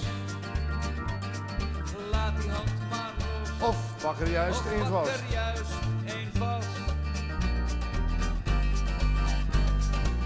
[2.11, 3.11] Laat die hand maar
[3.59, 3.69] los.
[3.69, 5.19] of pak er juist Of pak vast.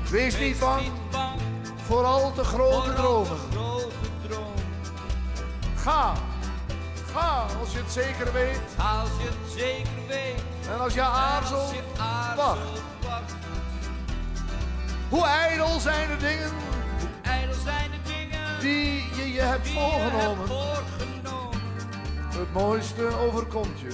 [0.10, 0.82] Wees niet bang
[1.86, 3.38] voor al te grote dromen.
[5.76, 6.14] Ga,
[7.14, 8.60] ga als je het zeker weet.
[8.78, 10.42] Als je het zeker weet.
[10.74, 11.74] En als je aarzelt,
[12.36, 12.60] wacht.
[15.10, 16.52] Hoe ijdel zijn de dingen
[17.22, 20.48] Ijdel zijn de dingen die je je hebt voorgenomen.
[22.36, 23.88] Het mooiste overkomt je,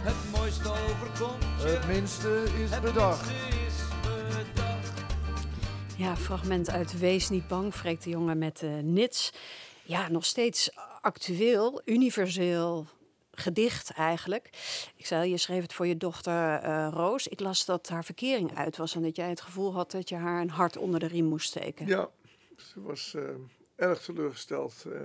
[0.00, 1.68] Het mooiste overkomt je.
[1.68, 3.30] het minste is bedacht.
[5.98, 9.32] Ja, fragment uit Wees niet bang, Freek de Jonge met de Nits.
[9.84, 12.86] Ja, nog steeds actueel, universeel
[13.30, 14.50] gedicht eigenlijk.
[14.96, 17.26] Ik zei, je schreef het voor je dochter eh, Roos.
[17.26, 20.16] Ik las dat haar verkering uit was en dat jij het gevoel had dat je
[20.16, 21.86] haar een hart onder de riem moest steken.
[21.86, 22.10] Ja,
[22.56, 23.22] ze was eh,
[23.76, 24.84] erg teleurgesteld.
[24.92, 25.00] Eh,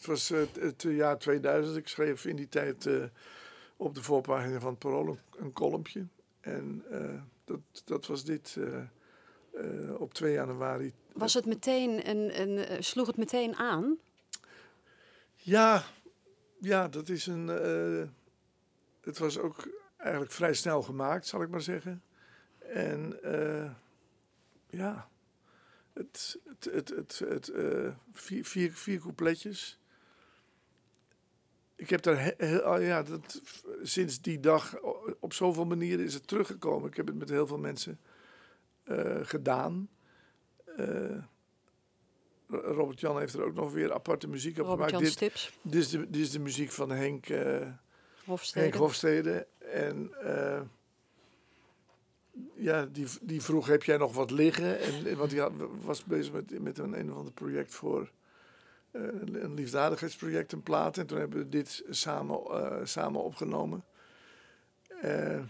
[0.00, 1.76] het was eh, het, jaar 2000.
[1.76, 3.04] Ik schreef in die tijd eh,
[3.76, 6.06] op de voorpagina van het Parool een, kolompje.
[6.40, 8.56] En eh, dat, dat was dit
[9.60, 10.94] eh, op 2 januari.
[11.12, 13.98] Was het meteen een, een, eh, sloeg het meteen aan?
[15.36, 15.84] Ja,
[16.60, 17.48] ja, dat is een.
[17.48, 18.08] eh,
[19.00, 22.02] het was ook eigenlijk vrij snel gemaakt, zal ik maar zeggen.
[22.58, 23.18] En
[24.66, 25.08] ja,
[25.92, 27.52] het, het, het, het, het,
[28.12, 29.78] vier, vier, vier coupletjes.
[31.76, 33.40] Ik heb daar he- he- oh ja, dat,
[33.82, 34.76] sinds die dag
[35.20, 36.88] op zoveel manieren is het teruggekomen.
[36.88, 37.98] Ik heb het met heel veel mensen
[39.22, 39.88] gedaan.
[40.76, 41.16] Eh,
[42.48, 45.18] Robert Jan heeft er ook nog weer aparte muziek op Robert gemaakt.
[45.20, 47.66] Jan Dit, dit, is de, dit is de muziek van Henk, eh,
[48.24, 48.60] Hofstede.
[48.64, 49.46] Henk Hofstede.
[49.58, 50.60] En eh,
[52.54, 54.78] ja, die, die vroeg, heb jij nog wat liggen?
[54.80, 58.10] En, want hij had- was bezig met, met een, een of ander project voor...
[58.90, 60.98] eh, een liefdadigheidsproject, een plaat.
[60.98, 63.84] En toen hebben we dit samen, eh, samen opgenomen.
[65.00, 65.40] Eh,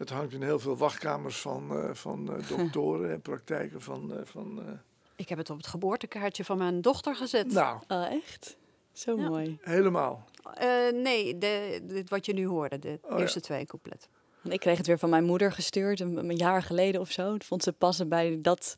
[0.00, 4.12] het hangt in heel veel wachtkamers van, eh, van eh, doktoren en praktijken van...
[4.14, 4.72] eh, van eh,
[5.16, 7.52] Ik heb het op het geboortekaartje van mijn dochter gezet.
[7.52, 8.56] nou, Oh, echt?
[8.92, 9.28] Zo Ja.
[9.28, 9.58] mooi.
[9.60, 10.24] helemaal.
[10.54, 13.16] Eh, nee, de, dit wat je nu hoorde, de Oh, ja.
[13.18, 14.10] eerste twee coupletten.
[14.48, 17.32] Ik kreeg het weer van mijn moeder gestuurd, een, jaar geleden of zo.
[17.32, 18.76] Het vond ze passen bij dat,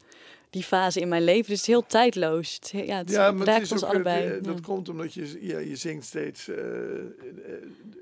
[0.50, 1.42] die fase in mijn leven.
[1.50, 2.54] Dus het is heel tijdloos.
[2.54, 4.26] Het, ja, het Ja, maar het raakt is ons ook, allebei.
[4.26, 4.40] eh, ja.
[4.40, 7.04] Dat komt omdat je, ja, je zingt steeds, eh, eh,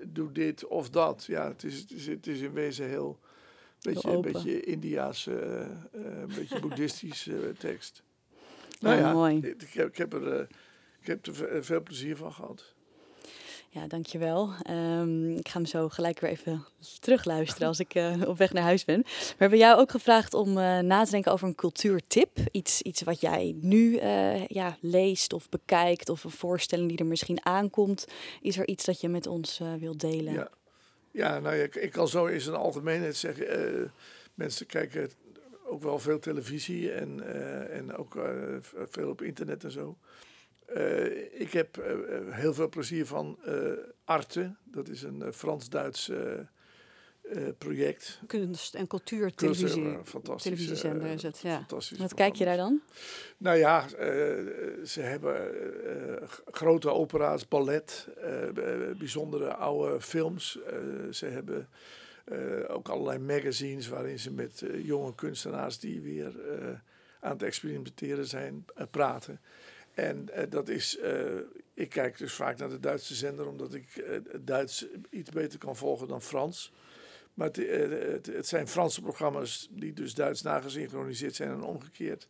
[0.05, 1.25] doe dit of dat.
[1.27, 3.19] Ja, het is, het is, het is in wezen heel,
[3.81, 8.03] beetje, een beetje India's, eh, eh, een beetje boeddhistisch eh, tekst.
[8.81, 9.37] Nou Ja, ja, mooi.
[9.37, 10.47] Ik, ik heb, ik heb er, eh,
[11.01, 12.75] ik heb er ve- veel plezier van gehad.
[13.73, 14.53] Ja, dankjewel.
[14.63, 16.65] Ehm ik ga hem zo gelijk weer even
[17.01, 19.03] terugluisteren als ik eh, op weg naar huis ben.
[19.03, 22.39] We hebben jou ook gevraagd om eh, na te denken over een cultuurtip.
[22.51, 27.07] Iets, iets wat jij nu eh, ja, leest of bekijkt of een voorstelling die er
[27.07, 28.07] misschien aankomt.
[28.41, 30.33] Is er iets dat je met ons wilt delen?
[30.33, 30.51] Ja,
[31.11, 33.93] ja nou ja, ik, ik kan zo in zijn algemeenheid zeggen,
[34.35, 35.11] mensen kijken
[35.65, 37.21] ook wel veel televisie en,
[37.71, 38.19] en ook
[38.91, 39.97] veel op internet en zo.
[40.75, 43.55] Eh, ik heb eh, eh, heel veel plezier van eh,
[44.05, 48.21] Arte, dat is een Frans-Duits eh, eh, project.
[48.27, 49.99] Kunst- en cultuur, Kunst- televisie.
[50.05, 51.57] fantastisch, televisiezender is het, ja.
[51.57, 51.99] Fantastisch.
[51.99, 52.81] Wat kijk je daar dan?
[53.37, 54.09] Nou ja, eh,
[54.85, 55.37] ze hebben
[56.21, 58.31] eh, grote opera's, ballet, eh,
[58.99, 60.59] bijzondere oude films.
[60.67, 60.77] Eh,
[61.11, 61.69] ze hebben
[62.25, 66.69] eh, ook allerlei magazines waarin ze met jonge kunstenaars die weer eh,
[67.21, 69.41] aan het experimenteren zijn, praten.
[69.95, 71.37] En eh, dat is, eh,
[71.75, 75.59] ik kijk dus vaak naar de Duitse zender omdat ik eh, het Duits iets beter
[75.59, 76.73] kan volgen dan Frans.
[77.35, 82.29] Maar het, eh, het, het zijn Franse programma's die dus Duits nagesynchroniseerd zijn en omgekeerd.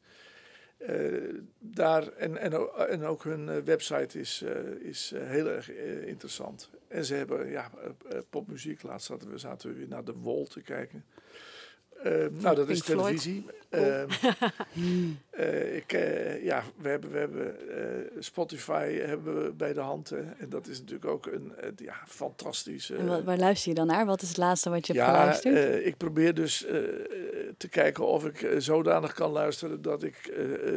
[0.80, 2.52] Eh, daar, en, en,
[2.88, 6.70] en ook hun eh, website is, eh, is eh, heel erg eh, interessant.
[6.88, 8.82] En ze hebben ja, eh, eh, popmuziek.
[8.82, 11.04] Laatst zaten we, zaten we weer naar de Wall te kijken.
[12.02, 13.28] Eh, nou, dat is Floyd.
[15.30, 20.10] eh, ik, eh, ja, we hebben, we hebben eh, Spotify hebben we bij de hand.
[20.10, 20.16] hè.
[20.38, 22.96] en dat is natuurlijk ook een ja, fantastische...
[22.96, 24.06] En wat, waar luister je dan naar?
[24.06, 25.54] Wat is het laatste wat je hebt Ja, geluisterd?
[25.54, 26.58] eh, ik probeer dus
[27.56, 30.16] te kijken of ik zodanig kan luisteren dat ik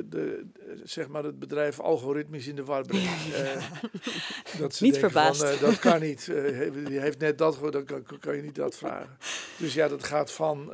[0.09, 0.45] de,
[0.83, 3.07] zeg maar het bedrijf algoritmisch in de war breng.
[4.59, 5.43] Dat ze Niet verbaasd.
[5.43, 6.25] Van, dat kan niet.
[6.87, 9.17] Die heeft net dat gehoord, dan kan, kan je niet dat vragen.
[9.57, 10.73] Dus ja, dat gaat van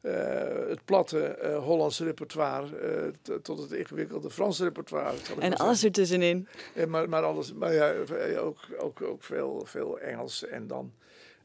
[0.00, 5.16] eh, het platte eh, Hollandse repertoire eh, tot het ingewikkelde Franse repertoire.
[5.38, 6.46] en alles ertussenin.
[6.88, 7.92] Maar, maar alles, maar ja,
[8.38, 10.92] ook, ook, ook veel, veel Engels en dan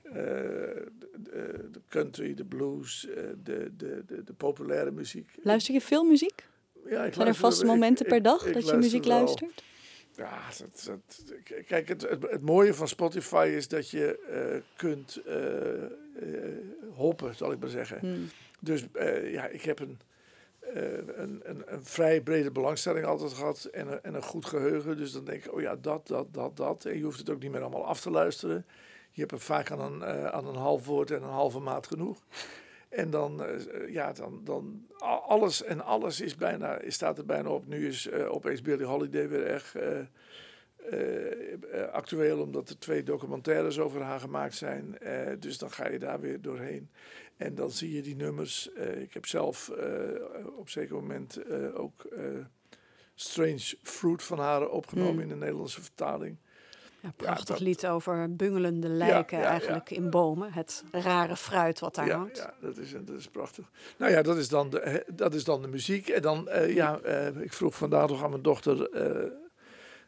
[0.03, 0.89] de,
[1.71, 3.07] de- country, de blues,
[3.43, 5.29] de, de, de, de populaire muziek.
[5.43, 6.43] Luister je veel muziek?
[6.89, 9.17] Ja, ik Zijn er vaste momenten ik- per dag ik dat je muziek wel.
[9.17, 9.63] luistert?
[10.15, 14.19] Ja, dat, dat, k- kijk, het, het, het mooie van Spotify is dat je
[14.75, 15.21] kunt
[16.95, 17.99] hoppen, zal ik maar zeggen.
[17.99, 18.29] Hmm.
[18.65, 19.99] Dus eh, ja, ik heb een,
[20.60, 24.97] eh, een, een, een vrij brede belangstelling altijd gehad en een, en een goed geheugen.
[24.97, 26.86] Dus dan denk ik, oh ja, dat, dat, dat, dat.
[26.86, 28.65] En je hoeft het ook niet meer allemaal af te luisteren.
[29.12, 31.88] Je hebt het vaak aan een, eh, aan een half woord en een halve maat
[31.88, 32.25] genoeg.
[32.89, 33.43] En dan,
[33.88, 34.88] ja, dan, dan
[35.28, 37.67] alles en alles is bijna, staat er bijna op.
[37.67, 39.75] Nu is opeens Billy Holiday weer erg
[40.91, 44.98] eh, eh, actueel, omdat er twee documentaires over haar gemaakt zijn.
[45.00, 46.89] Eh, dus dan ga je daar weer doorheen.
[47.38, 48.69] En dan zie je die nummers.
[48.98, 49.69] Ik heb zelf
[50.58, 51.39] op een zeker moment
[51.74, 52.06] ook
[53.15, 55.21] Strange Fruit van haar opgenomen Hmm.
[55.21, 56.38] in de Nederlandse vertaling.
[57.00, 60.54] Ja, prachtig dat- lied over bungelende lijken ja, eigenlijk in bomen.
[60.54, 62.38] Het rare fruit wat daar hangt.
[62.38, 63.69] ja dat, is, dat is prachtig.
[63.98, 66.08] Nou ja, dat is dan de, dat is dan de muziek.
[66.08, 67.00] En dan, ja,
[67.39, 68.89] ik vroeg vandaag nog aan mijn dochter,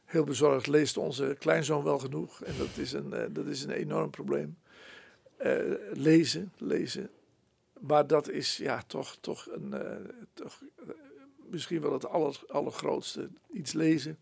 [0.08, 2.44] heel bezorgd, leest onze kleinzoon wel genoeg?
[2.44, 4.58] En dat is een, eh, dat is een enorm probleem.
[5.38, 5.56] Eh,
[5.94, 7.10] lezen, lezen.
[7.80, 9.96] Maar dat is ja, toch, toch, een, eh,
[10.34, 10.62] toch
[11.50, 13.30] misschien wel het aller, allergrootste.
[13.54, 14.18] Iets lezen.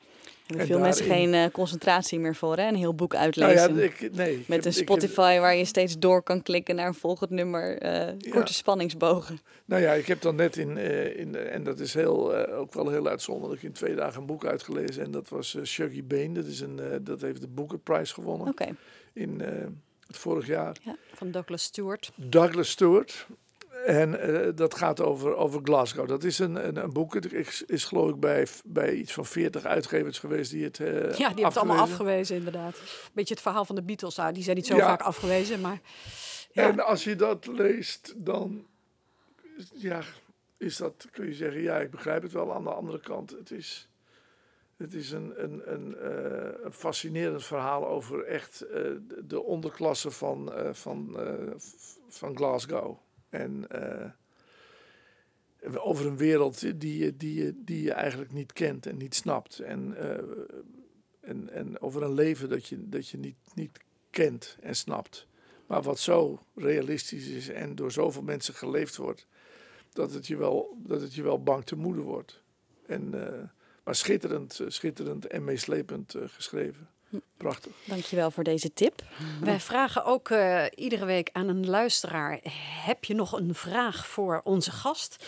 [0.48, 2.68] Er veel mensen geen eh, concentratie meer voor, hè?
[2.68, 3.76] Een heel boek Nou uitlezen.
[3.76, 4.32] ja, ik, nee.
[4.40, 7.30] ik Met heb- een heb- Spotify waar je steeds door kan klikken naar een volgend
[7.30, 7.78] nummer.
[7.78, 8.32] eh, Ja.
[8.32, 9.40] Korte spanningsbogen.
[9.66, 12.90] Nou ja, ik heb dan net in, eh, in en dat is heel, ook wel
[12.90, 15.04] heel uitzonderlijk, in twee dagen een boek uitgelezen.
[15.04, 16.32] En dat was Shuggy Bane.
[16.32, 18.76] Dat, is een, dat heeft de Booker Prize gewonnen Oké.
[19.14, 19.40] in
[20.08, 20.78] het vorig jaar.
[21.14, 22.12] Van Douglas Stewart.
[22.16, 23.28] Douglas Stewart.
[23.86, 26.08] En eh, dat gaat over, over Glasgow.
[26.08, 27.14] Dat is een, een, een boek.
[27.14, 30.80] Het is, is geloof ik bij, bij iets van 40 uitgevers geweest die het.
[30.80, 32.36] eh, Ja, die hebben het allemaal afgewezen.
[32.36, 32.78] inderdaad.
[33.14, 34.16] Beetje het verhaal van de Beatles.
[34.16, 34.86] Nou, die zijn niet zo Ja.
[34.86, 35.80] vaak afgewezen, maar...
[36.52, 36.68] Ja.
[36.70, 38.66] En als je dat leest, dan
[39.74, 40.02] ja,
[40.58, 42.54] is dat, kun je zeggen, ja, ik begrijp het wel.
[42.54, 43.90] Aan de andere kant, het is,
[44.78, 50.52] het is een, een, een, eh, een fascinerend verhaal over echt de- de onderklasse van,
[50.72, 51.18] van,
[52.10, 52.98] van Glasgow.
[53.30, 54.12] En eh,
[55.76, 59.60] over een wereld die je, die, die je eigenlijk niet kent en niet snapt.
[59.60, 60.24] En, eh,
[61.20, 65.28] en, en over een leven dat je, dat je niet, niet kent en snapt.
[65.68, 69.28] Maar wat zo realistisch is en door zoveel mensen geleefd wordt,
[69.94, 72.44] dat het je wel, dat het je wel bang te moede wordt.
[72.86, 73.44] En, eh,
[73.84, 76.90] maar schitterend, schitterend en meeslepend geschreven.
[77.38, 77.72] Prachtig.
[77.86, 79.04] Dankjewel voor deze tip.
[79.42, 82.40] Wij vragen ook eh, iedere week aan een luisteraar:
[82.86, 85.26] heb je nog een vraag voor onze gast?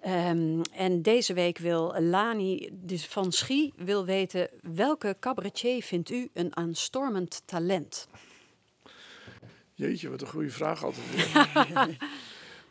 [0.00, 6.30] Ehm, en deze week wil Lani dus van Schie wil weten welke cabaretier vindt u
[6.34, 8.08] een aanstormend talent?
[9.74, 11.96] Jeetje, wat een goede vraag altijd weer.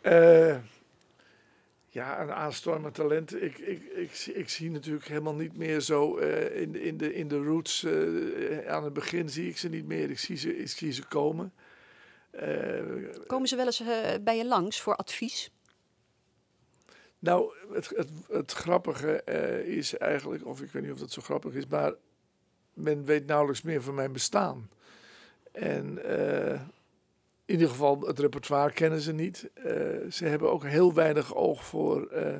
[1.92, 3.42] Ja, een aanstormend talent.
[3.42, 6.98] Ik, ik, ik, zie- ik zie natuurlijk helemaal niet meer zo eh, in, de- in,
[6.98, 7.84] de, in de roots.
[7.84, 10.10] eh, aan het begin zie ik ze niet meer.
[10.10, 11.54] Ik zie ze, ik zie ze komen.
[12.32, 12.84] Eh,
[13.28, 13.84] Komen ze wel eens
[14.22, 15.52] bij je langs voor advies?
[17.20, 19.24] Nou, het, het, het grappige
[19.66, 21.94] is eigenlijk, of ik weet niet of dat zo grappig is, maar
[22.74, 24.70] men weet nauwelijks meer van mijn bestaan.
[25.52, 25.98] En
[27.50, 29.50] in ieder geval het repertoire kennen ze niet.
[29.54, 29.74] Eh,
[30.10, 32.38] ze hebben ook heel weinig oog voor, eh,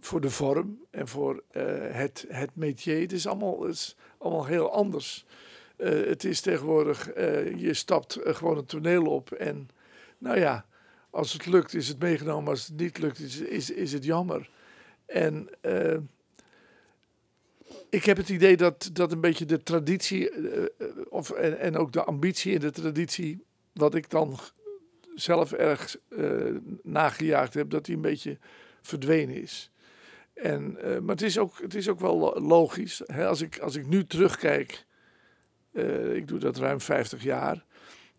[0.00, 3.00] voor de vorm en voor eh, het, het métier.
[3.00, 5.26] Het is allemaal, het is allemaal heel anders.
[5.76, 7.06] Het is tegenwoordig,
[7.56, 9.68] je stapt gewoon een toneel op en
[10.18, 10.66] nou ja,
[11.10, 14.50] als het lukt is het meegenomen, als het niet lukt is, is, is het jammer.
[15.06, 15.48] En
[17.88, 20.30] ik heb het idee dat, dat een beetje de traditie,
[21.08, 24.38] of, en, en ook de ambitie in de traditie, wat ik dan
[25.14, 26.26] zelf erg eh,
[26.82, 28.38] nagejaagd heb, dat die een beetje
[28.82, 29.70] verdwenen is.
[30.34, 33.02] En, eh, maar het is ook, het is ook wel lo- logisch.
[33.06, 33.26] Hè?
[33.26, 34.84] Als, ik, als ik nu terugkijk,
[35.72, 37.64] eh, ik doe dat ruim 50 jaar.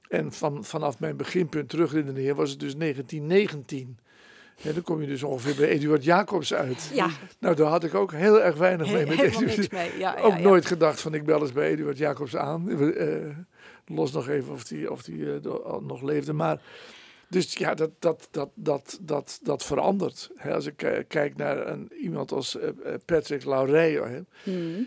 [0.10, 3.98] En van, vanaf mijn beginpunt terugredeneer was het dus 1919.
[4.64, 6.92] En dan kom je dus ongeveer bij Eduard Jacobs uit.
[6.94, 9.06] Ja, Nou, daar had ik ook heel erg weinig mee.
[9.06, 9.72] Met Eduard.
[9.72, 9.98] mee.
[9.98, 10.40] Ja, ja, ook ja.
[10.40, 12.70] nooit gedacht van ik bel eens bij Eduard Jacobs aan.
[13.86, 16.34] Los nog even of die, of die eh, nog leefde.
[16.34, 16.62] Maar
[17.30, 20.30] dus ja, dat, dat, dat, dat, dat, dat verandert.
[20.36, 22.70] Hè, als ik eh, kijk naar een, iemand als eh,
[23.06, 24.06] Patrick Laureyo.
[24.06, 24.84] Hè, Mhm.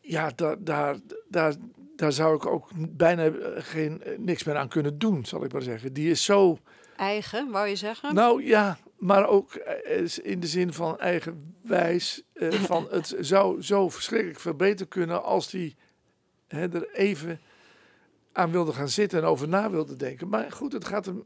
[0.00, 0.96] ja, daar, daar,
[1.28, 1.54] daar,
[1.96, 5.92] daar zou ik ook bijna geen, niks meer aan kunnen doen, zal ik maar zeggen.
[5.92, 6.58] Die is zo
[6.96, 8.14] Eigen, wou je zeggen?
[8.14, 9.54] nou ja, maar ook
[10.22, 12.22] in de zin van eigenwijs.
[12.32, 15.76] eh van het zou zo verschrikkelijk veel beter kunnen als die
[16.50, 17.40] hè, er even
[18.32, 20.28] aan wilde gaan zitten en over na wilde denken.
[20.28, 21.24] Maar goed, het gaat hem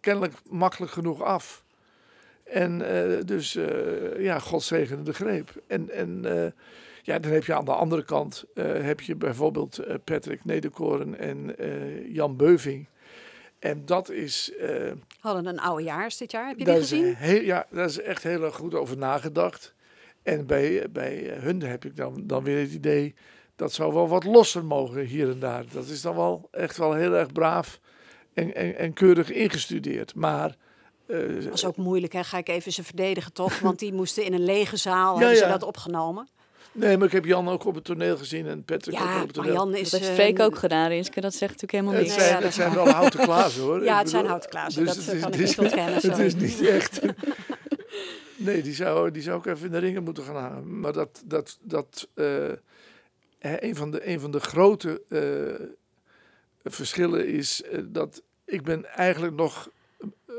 [0.00, 1.64] kennelijk makkelijk genoeg af.
[2.44, 5.62] En eh, dus, eh, ja, God zegene de greep.
[5.66, 6.50] En, en eh,
[7.02, 11.54] ja, dan heb je aan de andere kant, heb je bijvoorbeeld Patrick Nederkoren en
[12.12, 12.86] Jan Beuving.
[13.58, 14.52] En dat is...
[15.20, 16.48] Hadden een oude jaars dit jaar.
[16.48, 17.14] Heb je die gezien?
[17.14, 19.74] heel- ja, daar is echt heel erg goed over nagedacht.
[20.22, 23.14] En bij, bij hun heb ik dan, dan weer het idee
[23.62, 25.64] dat zou wel wat losser mogen hier en daar.
[25.72, 27.80] Dat is dan wel echt wel heel erg braaf
[28.34, 30.14] en, en, en keurig ingestudeerd.
[30.14, 30.56] Maar
[31.06, 32.24] eh, Dat is ook moeilijk, hè?
[32.24, 33.58] Ga ik even ze verdedigen toch?
[33.58, 35.50] Want die moesten in een lege zaal, Ja, hebben ze ja.
[35.50, 36.28] dat opgenomen.
[36.72, 39.16] nee, maar ik heb Jan ook op het toneel gezien en Patrick ook op het
[39.18, 39.52] maar toneel.
[39.52, 39.90] Jan is...
[39.90, 41.20] Dat heeft eh, Freek ook gedaan, Rinske.
[41.20, 42.16] Dat zegt natuurlijk helemaal Het niks.
[42.16, 43.84] Nee, zijn, ja, dat het zijn wel houten klazen hoor.
[43.84, 46.24] Ja, het zijn houten klazen, dat, het is- kan ik het niet ontkennen, Het sorry.
[46.24, 47.00] is niet echt.
[48.36, 50.80] Nee, die zou, die zou ook even in de ringen moeten gaan hangen.
[50.80, 52.26] Maar dat, dat, dat eh,
[53.42, 59.34] een, van de, een van de grote eh, verschillen is eh, dat ik ben eigenlijk
[59.34, 59.70] nog
[60.26, 60.34] eh,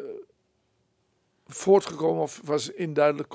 [1.47, 3.33] voortgekomen of was in duidelijk,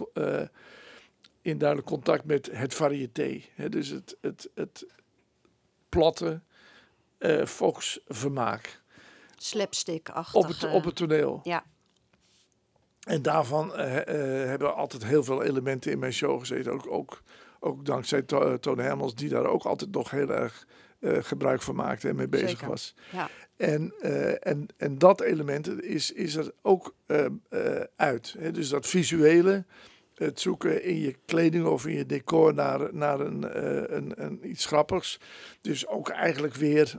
[1.43, 3.41] in duidelijk contact met het variété.
[3.55, 4.87] Hè, dus het, het, het
[5.89, 6.41] platte
[7.45, 8.83] volksvermaak
[9.37, 10.35] Slapstick-achtig.
[10.35, 11.41] op het, op het toneel.
[11.43, 11.64] Ja.
[13.01, 16.73] En daarvan hebben altijd heel veel elementen in mijn show gezeten.
[16.73, 17.23] Ook, ook,
[17.61, 20.66] ook dankzij To- eh, Toon Hermans, die daar ook altijd nog heel erg
[21.00, 22.68] eh, gebruik van maakte en mee bezig Zeker.
[22.68, 22.94] was.
[23.12, 23.28] Ja.
[23.56, 26.94] En, eh, en, en dat element is, is er ook
[27.96, 28.36] uit.
[28.52, 29.64] Dus dat visuele,
[30.14, 34.66] het zoeken in je kleding of in je decor naar, naar een, een, een iets
[34.66, 35.20] grappigs.
[35.61, 36.98] Dus ook eigenlijk weer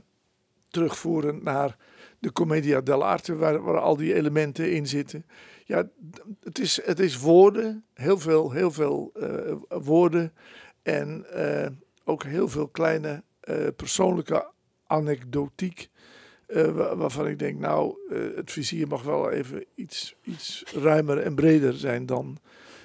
[0.68, 1.76] terugvoeren naar
[2.18, 5.24] de commedia dell'arte, waar, waar al die elementen in zitten.
[5.70, 5.88] Ja,
[6.42, 10.32] het is, het is woorden, heel veel, heel veel eh, woorden
[10.82, 11.70] en eh,
[12.04, 14.50] ook heel veel kleine eh, persoonlijke
[14.86, 15.88] anekdotiek.
[16.46, 17.96] wa- waarvan ik denk, nou,
[18.36, 22.38] het vizier mag wel even iets, iets ruimer en breder zijn dan.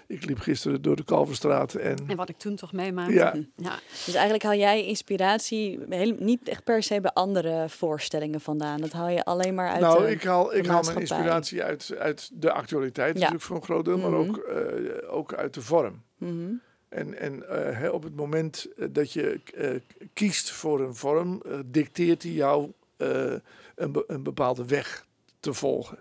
[0.08, 3.14] Ik liep gisteren door de Kalverstraat en En wat ik toen toch meemaakte.
[3.14, 3.34] Ja.
[3.56, 3.80] ja.
[4.06, 8.82] Dus eigenlijk haal jij inspiratie heel, niet echt per se bij andere voorstellingen vandaan.
[8.82, 11.94] Dat haal je alleen maar uit nou, de- ik haal, ik haal mijn inspiratie uit,
[12.00, 13.14] uit de actualiteit Ja.
[13.20, 14.20] natuurlijk voor een groot deel, maar Mhm.
[14.30, 16.02] ook, eh, ook uit de vorm.
[16.18, 16.52] Mhm.
[16.90, 19.70] En, en eh, hè, op het moment eh, dat je eh,
[20.14, 23.34] kiest voor een vorm, dicteert hij jou eh,
[23.76, 25.06] een, be- een bepaalde weg
[25.40, 25.98] te volgen.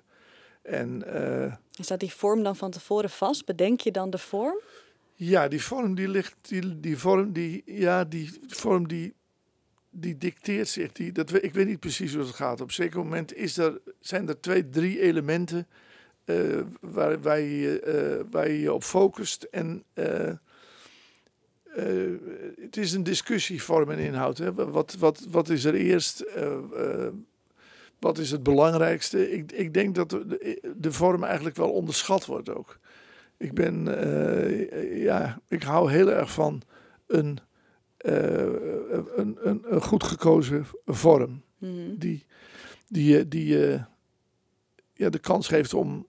[0.64, 1.02] En
[1.44, 3.44] eh, Staat die vorm dan van tevoren vast?
[3.46, 4.60] Bedenk je dan de vorm?
[5.16, 9.14] ja, die vorm die ligt, die, die vorm die, ja, die vorm die,
[9.90, 10.92] die dicteert zich.
[10.92, 12.60] Die, dat, we- ik weet niet precies hoe het gaat.
[12.60, 15.66] Op een zeker moment is er, zijn er twee, drie elementen
[16.24, 19.42] eh, waar, waar, je, eh, waar je je op focust.
[19.42, 19.84] En
[22.60, 24.38] het is een discussie vorm en inhoud.
[24.38, 24.54] Hè.
[24.54, 26.24] Wat, wat, wat is er eerst?
[27.98, 29.30] Wat is het belangrijkste?
[29.32, 32.78] Ik, ik denk dat de, de vorm eigenlijk wel onderschat wordt ook.
[33.36, 36.62] Ik ben, eh, ja, ik hou heel erg van
[37.06, 37.38] een,
[37.96, 38.42] eh,
[39.16, 41.42] een, een, een goed gekozen vorm.
[41.58, 41.94] Mhm.
[41.96, 42.26] Die,
[42.88, 43.80] die, je- die je
[44.94, 46.06] ja, de kans geeft om,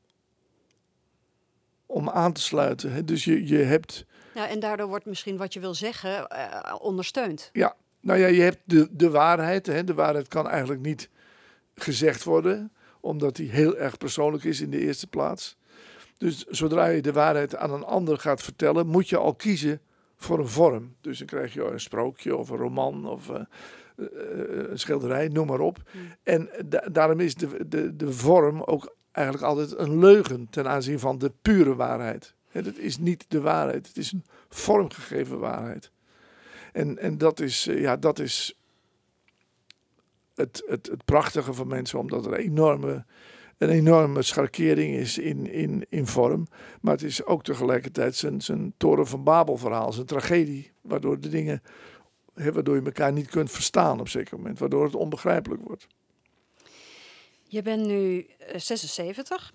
[1.86, 3.06] om aan te sluiten.
[3.06, 7.52] Dus je, je hebt, Ja, en daardoor wordt misschien wat je wil zeggen eh, ondersteund.
[8.02, 9.66] nou ja, je hebt de, de waarheid.
[9.66, 9.84] Hè.
[9.84, 11.10] De waarheid kan eigenlijk niet
[11.76, 15.58] gezegd worden, omdat die heel erg persoonlijk is in de eerste plaats.
[16.18, 19.82] Dus zodra je de waarheid aan een ander gaat vertellen, moet je al kiezen
[20.18, 20.96] voor een vorm.
[21.02, 25.48] Dus dan krijg je een sprookje of een roman of eh, eh, een schilderij, noem
[25.48, 25.78] maar op.
[26.24, 31.00] En da- daarom is de, de, de vorm ook eigenlijk altijd een leugen ten aanzien
[31.00, 32.34] van de pure waarheid.
[32.50, 35.92] Het is niet de waarheid, het is een vormgegeven waarheid.
[36.72, 38.58] En, en dat is, eh, ja, dat is
[40.36, 43.06] het, het, het prachtige van mensen, omdat er een enorme,
[43.58, 46.48] een enorme scharkering is in, in, in vorm.
[46.82, 51.30] Maar het is ook tegelijkertijd zijn, zijn Toren van Babel verhaal, zijn tragedie, waardoor de
[51.30, 51.62] dingen,
[52.34, 55.88] waardoor je elkaar niet kunt verstaan op zeker moment, waardoor het onbegrijpelijk wordt.
[57.48, 59.54] Je bent nu eh, 76.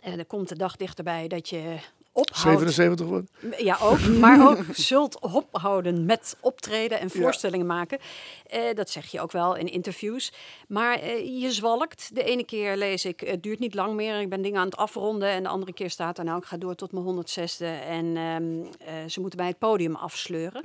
[0.00, 1.78] En er komt de dag dichterbij dat je
[2.18, 2.72] ophoudt.
[2.72, 3.30] 77 wordt.
[3.58, 4.06] Ja, ook.
[4.06, 7.98] Maar ook zult ophouden met optreden en voorstellingen maken.
[8.46, 10.32] Eh, dat zeg je ook wel in interviews.
[10.68, 12.10] Maar eh, je zwalkt.
[12.14, 14.20] De ene keer lees ik, het duurt niet lang meer.
[14.20, 15.28] Ik ben dingen aan het afronden.
[15.28, 17.86] En de andere keer staat er, nou, ik ga door tot mijn 106e.
[17.86, 18.44] En ehm,
[18.78, 20.62] eh, ze moeten mij het podium afsleuren.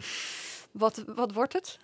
[0.72, 1.80] Wat, wat wordt het?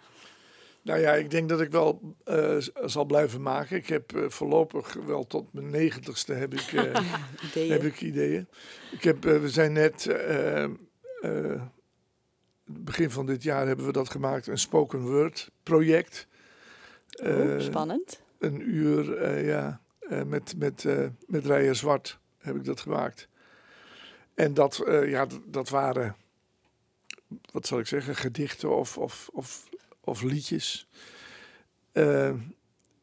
[0.90, 3.78] Nou ja, ik denk dat ik wel eh, zal blijven maken.
[3.78, 6.84] Ik heb eh, voorlopig wel tot mijn negentigste heb ik, eh,
[7.50, 7.72] Ideeën.
[7.72, 8.48] heb ik ideeën.
[8.92, 10.08] Ik heb, we zijn net,
[12.66, 16.28] begin van dit jaar hebben we dat gemaakt, een spoken word project.
[17.58, 18.22] Spannend.
[18.40, 19.82] een uur, ja,
[20.26, 20.86] met, met,
[21.28, 23.28] met Rijer Zwart heb ik dat gemaakt.
[24.34, 26.16] En dat, ja, dat waren,
[27.52, 29.70] wat zal ik zeggen, gedichten of, of, of,
[30.04, 30.88] of liedjes.
[31.92, 32.28] Eh,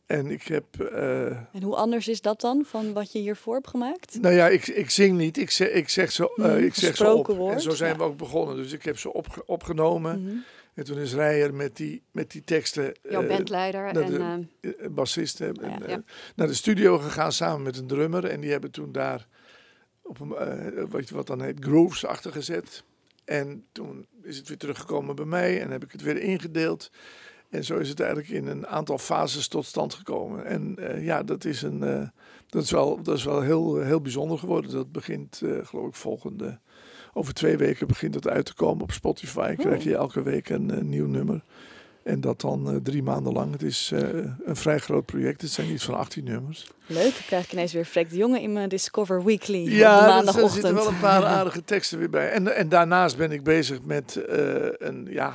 [0.07, 3.69] en ik heb, eh, En hoe anders is dat dan van wat je hiervoor hebt
[3.69, 4.21] gemaakt?
[4.21, 6.75] nou ja, ik, ik zing niet, ik zeg, ik zeg, ze, eh, Mhm, ik zeg
[6.75, 6.91] ze op.
[7.09, 7.97] gesproken woord, En zo zijn ja.
[7.99, 8.57] we ook begonnen.
[8.57, 10.23] Dus ik heb ze opge- opgenomen.
[10.23, 10.37] Mhm.
[10.75, 12.95] En toen is Rijer met die, met die teksten...
[13.11, 13.95] Jouw eh, bandleider en...
[13.95, 15.81] de- eh, eh, bassist en, Ja.
[15.83, 16.03] eh, Ja.
[16.37, 18.25] naar de studio gegaan samen met een drummer.
[18.25, 19.27] En die hebben toen daar
[20.03, 22.85] op een, eh, wat, wat dan heet, grooves achter gezet.
[23.27, 26.91] En toen is het weer teruggekomen bij mij en heb ik het weer ingedeeld.
[27.51, 30.45] En zo is het eigenlijk in een aantal fases tot stand gekomen.
[30.45, 32.09] En eh, ja, dat is, een, eh,
[32.47, 34.71] dat is wel, dat is wel heel, heel bijzonder geworden.
[34.71, 36.59] Dat begint, eh, geloof ik, volgende.
[37.13, 39.55] Over twee weken begint het uit te komen op Spotify.
[39.55, 41.45] Krijg je elke week een, nieuw nummer.
[42.07, 43.53] En dat dan eh, drie maanden lang.
[43.53, 44.01] Het is eh,
[44.45, 45.41] een vrij groot project.
[45.43, 46.67] Het zijn iets van 18 nummers.
[46.87, 50.01] Leuk, dan krijg ik ineens weer Freek de Jonge in mijn Discover Weekly op Ja,
[50.03, 50.53] er maandagochtend.
[50.53, 52.31] zitten wel een paar aardige teksten weer bij.
[52.31, 55.33] En, en daarnaast ben ik bezig met eh, een, ja,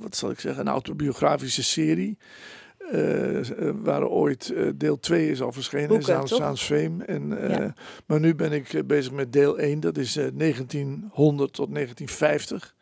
[0.00, 2.18] wat zal ik zeggen, een autobiografische serie.
[3.82, 7.04] Waar ooit deel 2 is al verschenen, Boeken, Sounds, Fame.
[7.04, 7.74] En, Ja.
[8.06, 12.74] Maar nu ben ik bezig met deel 1, dat is eh, 1900 tot 1950.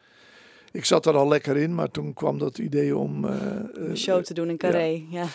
[0.78, 3.24] Ik zat er al lekker in, maar toen kwam dat idee om...
[3.24, 3.32] eh,
[3.72, 5.02] Een eh, show te doen in Carré.
[5.10, 5.26] Ja,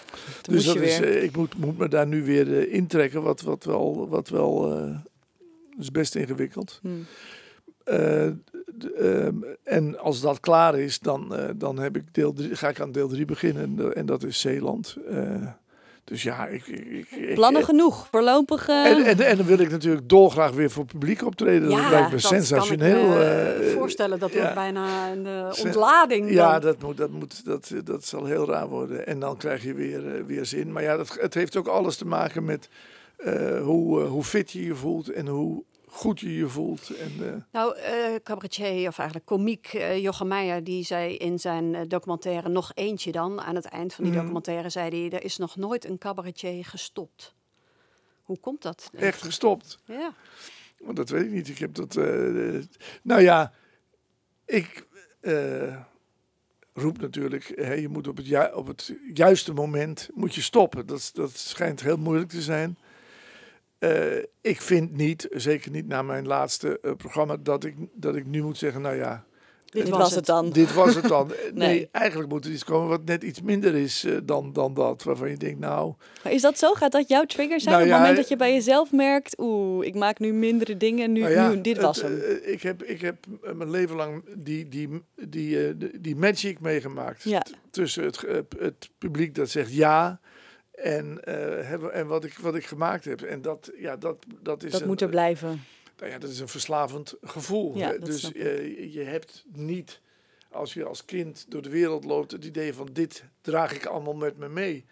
[0.41, 1.15] toen dus moest dat weer.
[1.17, 4.77] eh, ik moet, moet me daar nu weer intrekken, wat, wat wel, wat wel
[5.79, 6.79] is best ingewikkeld.
[6.81, 6.87] Hm.
[7.83, 12.79] Eh, ehm, en als dat klaar is, dan, dan heb ik deel drie, ga ik
[12.79, 13.95] aan deel 3 beginnen.
[13.95, 14.97] En dat is Zeeland.
[16.03, 16.67] Dus ja, ik.
[16.67, 18.67] ik, ik- Plannen eh, genoeg, voorlopig.
[18.67, 21.69] eh, en, en, en dan wil ik natuurlijk dolgraag weer voor publiek optreden.
[21.69, 23.01] ja, dat lijkt me dat sensationeel.
[23.01, 24.19] kan ik me eh, voorstellen.
[24.19, 24.39] Dat ja.
[24.39, 25.27] wordt bijna een
[25.65, 26.31] ontlading.
[26.31, 29.07] Ja, dat, moet, dat, moet, dat, dat zal heel raar worden.
[29.07, 30.71] En dan krijg je weer, weer zin.
[30.71, 32.69] Maar ja, dat, het heeft ook alles te maken met
[33.63, 35.63] hoe, hoe fit je je voelt en hoe
[35.93, 36.89] goed je je voelt.
[36.95, 41.87] En, eh, Nou, eh cabaretier, of eigenlijk komiek eh Jochem Meijer, die zei in zijn
[41.87, 43.41] documentaire nog eentje dan.
[43.41, 44.21] Aan het eind van die Mhm.
[44.21, 47.33] documentaire zei hij, er is nog nooit een cabaretier gestopt.
[48.21, 48.89] Hoe komt dat?
[48.93, 49.79] echt gestopt.
[49.85, 50.13] Ja.
[50.79, 51.47] Want dat weet ik niet.
[51.49, 51.93] Ik heb dat.
[53.03, 53.53] nou ja,
[54.45, 54.85] ik
[56.73, 57.51] roep natuurlijk.
[57.55, 60.85] Hè, je moet op het, op het juiste moment moet je stoppen.
[60.85, 62.77] Dat, dat schijnt heel moeilijk te zijn.
[63.83, 68.25] Eh, ik vind niet, zeker niet na mijn laatste eh, programma, dat ik, dat ik
[68.25, 69.23] nu moet zeggen: Nou ja,
[69.65, 70.49] dit was het dan.
[70.49, 71.27] dit was het dan.
[71.53, 71.67] nee.
[71.67, 71.89] Nee.
[71.91, 75.03] eigenlijk moet er iets komen wat net iets minder is eh, dan, dan dat.
[75.03, 76.73] Waarvan je denkt: Nou, Maar is dat zo?
[76.73, 77.75] Gaat dat jouw trigger zijn?
[77.75, 80.77] Nou op het ja, moment dat je bij jezelf merkt, oeh, ik maak nu mindere
[80.77, 82.39] dingen, nu, Nou ja, nu dit was het, hem.
[82.43, 84.89] ik, heb, ik heb mijn leven lang die, die,
[85.27, 87.23] die, eh, die, die magic meegemaakt.
[87.23, 87.45] Ja.
[87.71, 88.25] Tussen het,
[88.59, 90.19] het publiek dat zegt ja
[90.73, 93.21] en, eh, hebben, en wat, ik, wat ik gemaakt heb.
[93.21, 95.63] En dat, ja, dat, dat is dat een, moet er blijven.
[95.99, 97.77] nou ja, dat is een verslavend gevoel.
[97.77, 100.01] Ja, dus eh, je hebt niet,
[100.51, 104.15] als je als kind door de wereld loopt, het idee van dit draag ik allemaal
[104.15, 104.85] met me mee.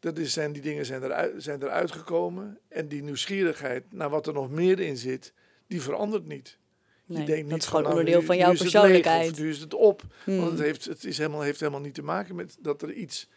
[0.00, 2.58] Dat is, zijn, die dingen zijn eruit, zijn eruit gekomen.
[2.68, 5.32] En die nieuwsgierigheid naar wat er nog meer in zit,
[5.66, 6.58] die verandert niet.
[7.06, 8.70] Nee, je denkt dat niet is gewoon van, nou, onderdeel nu- van jouw het leeg
[8.72, 9.30] persoonlijkheid.
[9.30, 10.02] of nu is het op.
[10.24, 10.38] Hmm.
[10.38, 13.28] Want het, heeft, het is helemaal, heeft helemaal niet te maken met dat er iets...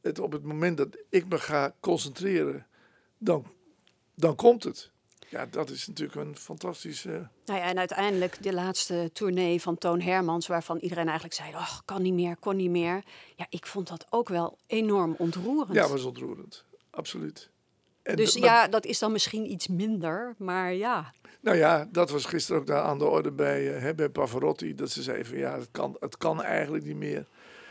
[0.00, 2.66] Het, op het moment dat ik me ga concentreren,
[3.18, 3.44] dan,
[4.14, 4.90] dan komt het.
[5.28, 7.28] ja, dat is natuurlijk een fantastische...
[7.44, 11.78] Nou ja, en uiteindelijk de laatste tournee van Toon Hermans, waarvan iedereen eigenlijk zei, oh,
[11.84, 13.02] kan niet meer, kon niet meer.
[13.36, 15.74] Ja, ik vond dat ook wel enorm ontroerend.
[15.74, 16.64] Ja, was ontroerend.
[16.90, 17.50] Absoluut.
[18.02, 21.12] En dus de- maar- ja, dat is dan misschien iets minder, maar ja.
[21.40, 24.74] Nou ja, dat was gisteren ook daar aan de orde bij, eh, hè, bij Pavarotti.
[24.74, 27.26] Dat ze zei van ja, het kan, het kan eigenlijk niet meer.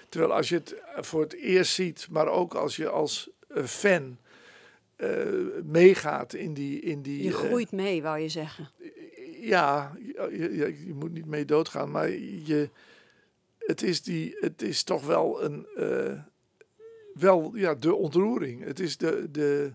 [0.10, 4.18] Terwijl als je het voor het eerst ziet, maar ook als je als eh, fan
[4.95, 5.10] eh,
[5.64, 6.80] meegaat in die...
[6.80, 8.72] In die Je eh, groeit mee, wou je zeggen.
[9.41, 12.70] ja, je, je, je moet niet mee doodgaan, maar je,
[13.58, 15.68] het, is die, het is toch wel een,
[17.14, 18.64] wel ja, de ontroering.
[18.64, 19.74] Het is de, de,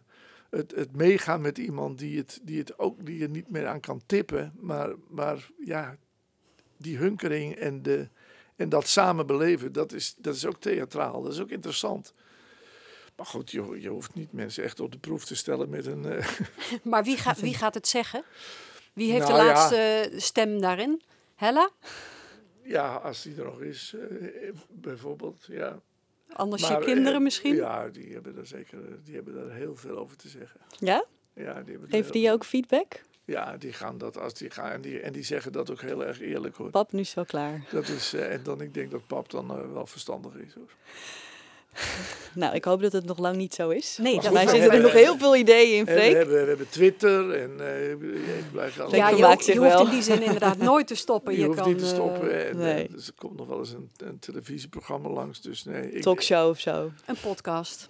[0.50, 3.80] het, het meegaan met iemand die, het, die, het ook, die je niet meer aan
[3.80, 5.96] kan tippen, maar, maar ja,
[6.76, 8.08] die hunkering en, de,
[8.62, 12.14] en dat samen beleven, dat is, dat is ook theatraal, dat is ook interessant.
[13.16, 16.04] Maar goed, je, je hoeft niet mensen echt op de proef te stellen met een...
[16.04, 16.28] eh,
[16.82, 18.24] Maar wie, gaat wie gaat het zeggen?
[18.92, 19.52] Wie heeft Nou de ja.
[19.52, 21.02] laatste stem daarin?
[21.34, 21.70] Hella?
[22.62, 25.80] ja, als die er nog is, eh, bijvoorbeeld, ja.
[26.32, 27.54] Anders Maar, je kinderen eh, misschien?
[27.54, 30.60] Ja, die hebben er zeker die hebben er heel veel over te zeggen.
[30.78, 31.04] Ja?
[31.34, 33.02] Ja, die hebben Geven die ook feedback?
[33.24, 36.04] Ja, die gaan dat als die gaan en die, en die zeggen dat ook heel
[36.06, 36.70] erg eerlijk hoor.
[36.70, 37.64] Pap, nu is wel klaar.
[37.72, 40.70] Dat is, eh, en dan ik denk dat pap dan eh, wel verstandig is hoor.
[42.34, 43.98] Nou, ik hoop dat het nog lang niet zo is.
[44.00, 46.12] Nee, dat- wij zitten er nog heel veel ideeën in, En we Freek.
[46.14, 49.54] hebben, we hebben Twitter en eh, ik blijf al- Freek ja, je, vermaakt ho- zich
[49.54, 51.32] je hoeft in die zin inderdaad nooit te stoppen.
[51.32, 52.48] je, Je, hoeft kan, niet te stoppen.
[52.48, 52.88] En, nee.
[52.90, 55.40] dus er komt nog wel eens een, een televisieprogramma langs.
[55.40, 56.90] Dus nee, ik, Talkshow of zo.
[57.06, 57.86] een podcast.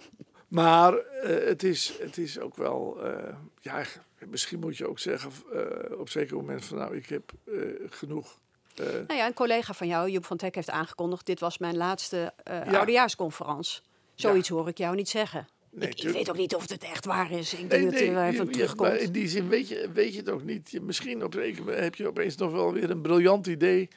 [0.47, 3.83] Maar eh, het, is, het is ook wel, eh, ja,
[4.29, 7.53] misschien moet je ook zeggen eh, op zeker moment van nou, ik heb eh,
[7.89, 8.39] genoeg.
[8.75, 11.25] eh, Nou ja, een collega van jou, Joep van Teck, heeft aangekondigd...
[11.25, 12.61] dit was mijn laatste Ja.
[12.63, 13.81] oudejaarsconferentie.
[14.15, 15.47] Zoiets hoor ik jou niet zeggen.
[15.69, 17.53] Nee, ik, weet ook niet of het echt waar is.
[17.53, 18.89] Ik denk Nee, dat er even terugkomt.
[18.89, 20.71] maar in die zin weet je, weet je het ook niet.
[20.71, 21.33] Je, misschien op,
[21.65, 23.87] heb je opeens nog wel weer een briljant idee.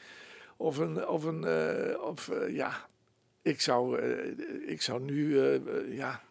[0.56, 1.44] Of een, of een
[2.00, 2.86] of, ja,
[3.42, 4.00] ik zou,
[4.66, 5.40] ik zou nu,
[5.88, 6.22] ja,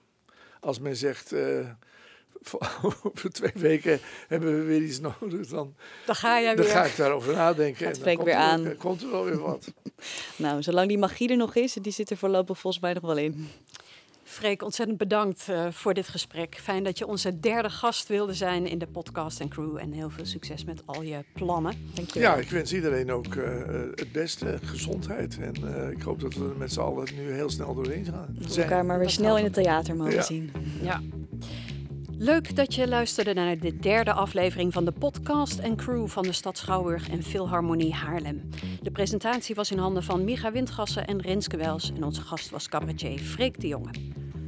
[0.60, 1.36] als men zegt,
[3.04, 5.74] over twee weken hebben we weer iets nodig, dan,
[6.06, 6.74] Dan ga jij dan weer.
[6.74, 7.86] ga ik daarover nadenken.
[7.86, 8.66] Gaat en dan Freek komt weer er aan.
[8.66, 9.68] eh, komt er wel weer wat.
[10.36, 13.18] Nou, zolang die magie er nog is, die zit er voorlopig volgens mij nog wel
[13.18, 13.48] in.
[14.24, 16.60] Freek, ontzettend bedankt eh, voor dit gesprek.
[16.64, 19.78] Fijn dat je onze derde gast wilde zijn in de podcast en crew.
[19.78, 21.74] En heel veel succes met al je plannen.
[21.94, 22.30] Dankjewel.
[22.32, 25.38] Ja, ik wens iedereen ook eh, eh, het beste, gezondheid.
[25.40, 28.36] En eh, ik hoop dat we er met z'n allen nu heel snel doorheen gaan.
[28.40, 30.22] Dat we elkaar maar weer Dat snel in het theater mogen Ja.
[30.22, 30.52] zien.
[30.82, 31.02] Ja.
[32.18, 36.32] Leuk dat je luisterde naar de derde aflevering van de podcast en crew van de
[36.32, 38.49] stad Schouwburg en Philharmonie Haarlem.
[38.82, 42.70] De presentatie was in handen van Micha Windgassen en Renske Wels en onze gast was
[42.70, 43.91] cabaretier Freek de Jonge.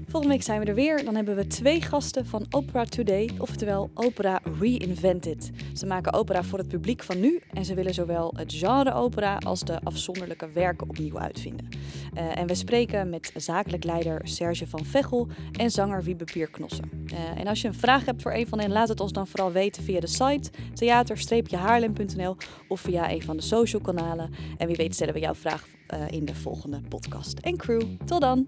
[0.10, 1.06] Volgende week zijn we er weer.
[1.06, 5.52] Dan hebben we twee gasten van Opera Today, oftewel Opera Reinvented.
[5.74, 9.38] Ze maken opera voor het publiek van nu en ze willen zowel het genre opera
[9.38, 11.68] als de afzonderlijke werken opnieuw uitvinden.
[12.14, 16.90] Eh, en we spreken met zakelijk leider Serge van Vechel en zanger Wiebe Pierknossen.
[17.06, 19.28] Eh, en als je een vraag hebt voor een van hen, laat het ons dan
[19.28, 22.36] vooral weten via de site theater-haarlem.nl
[22.68, 24.30] of via een van de social kanalen.
[24.58, 27.82] En wie weet stellen we jouw vraag eh, in de volgende podcast en crew.
[28.06, 28.48] Tot dan!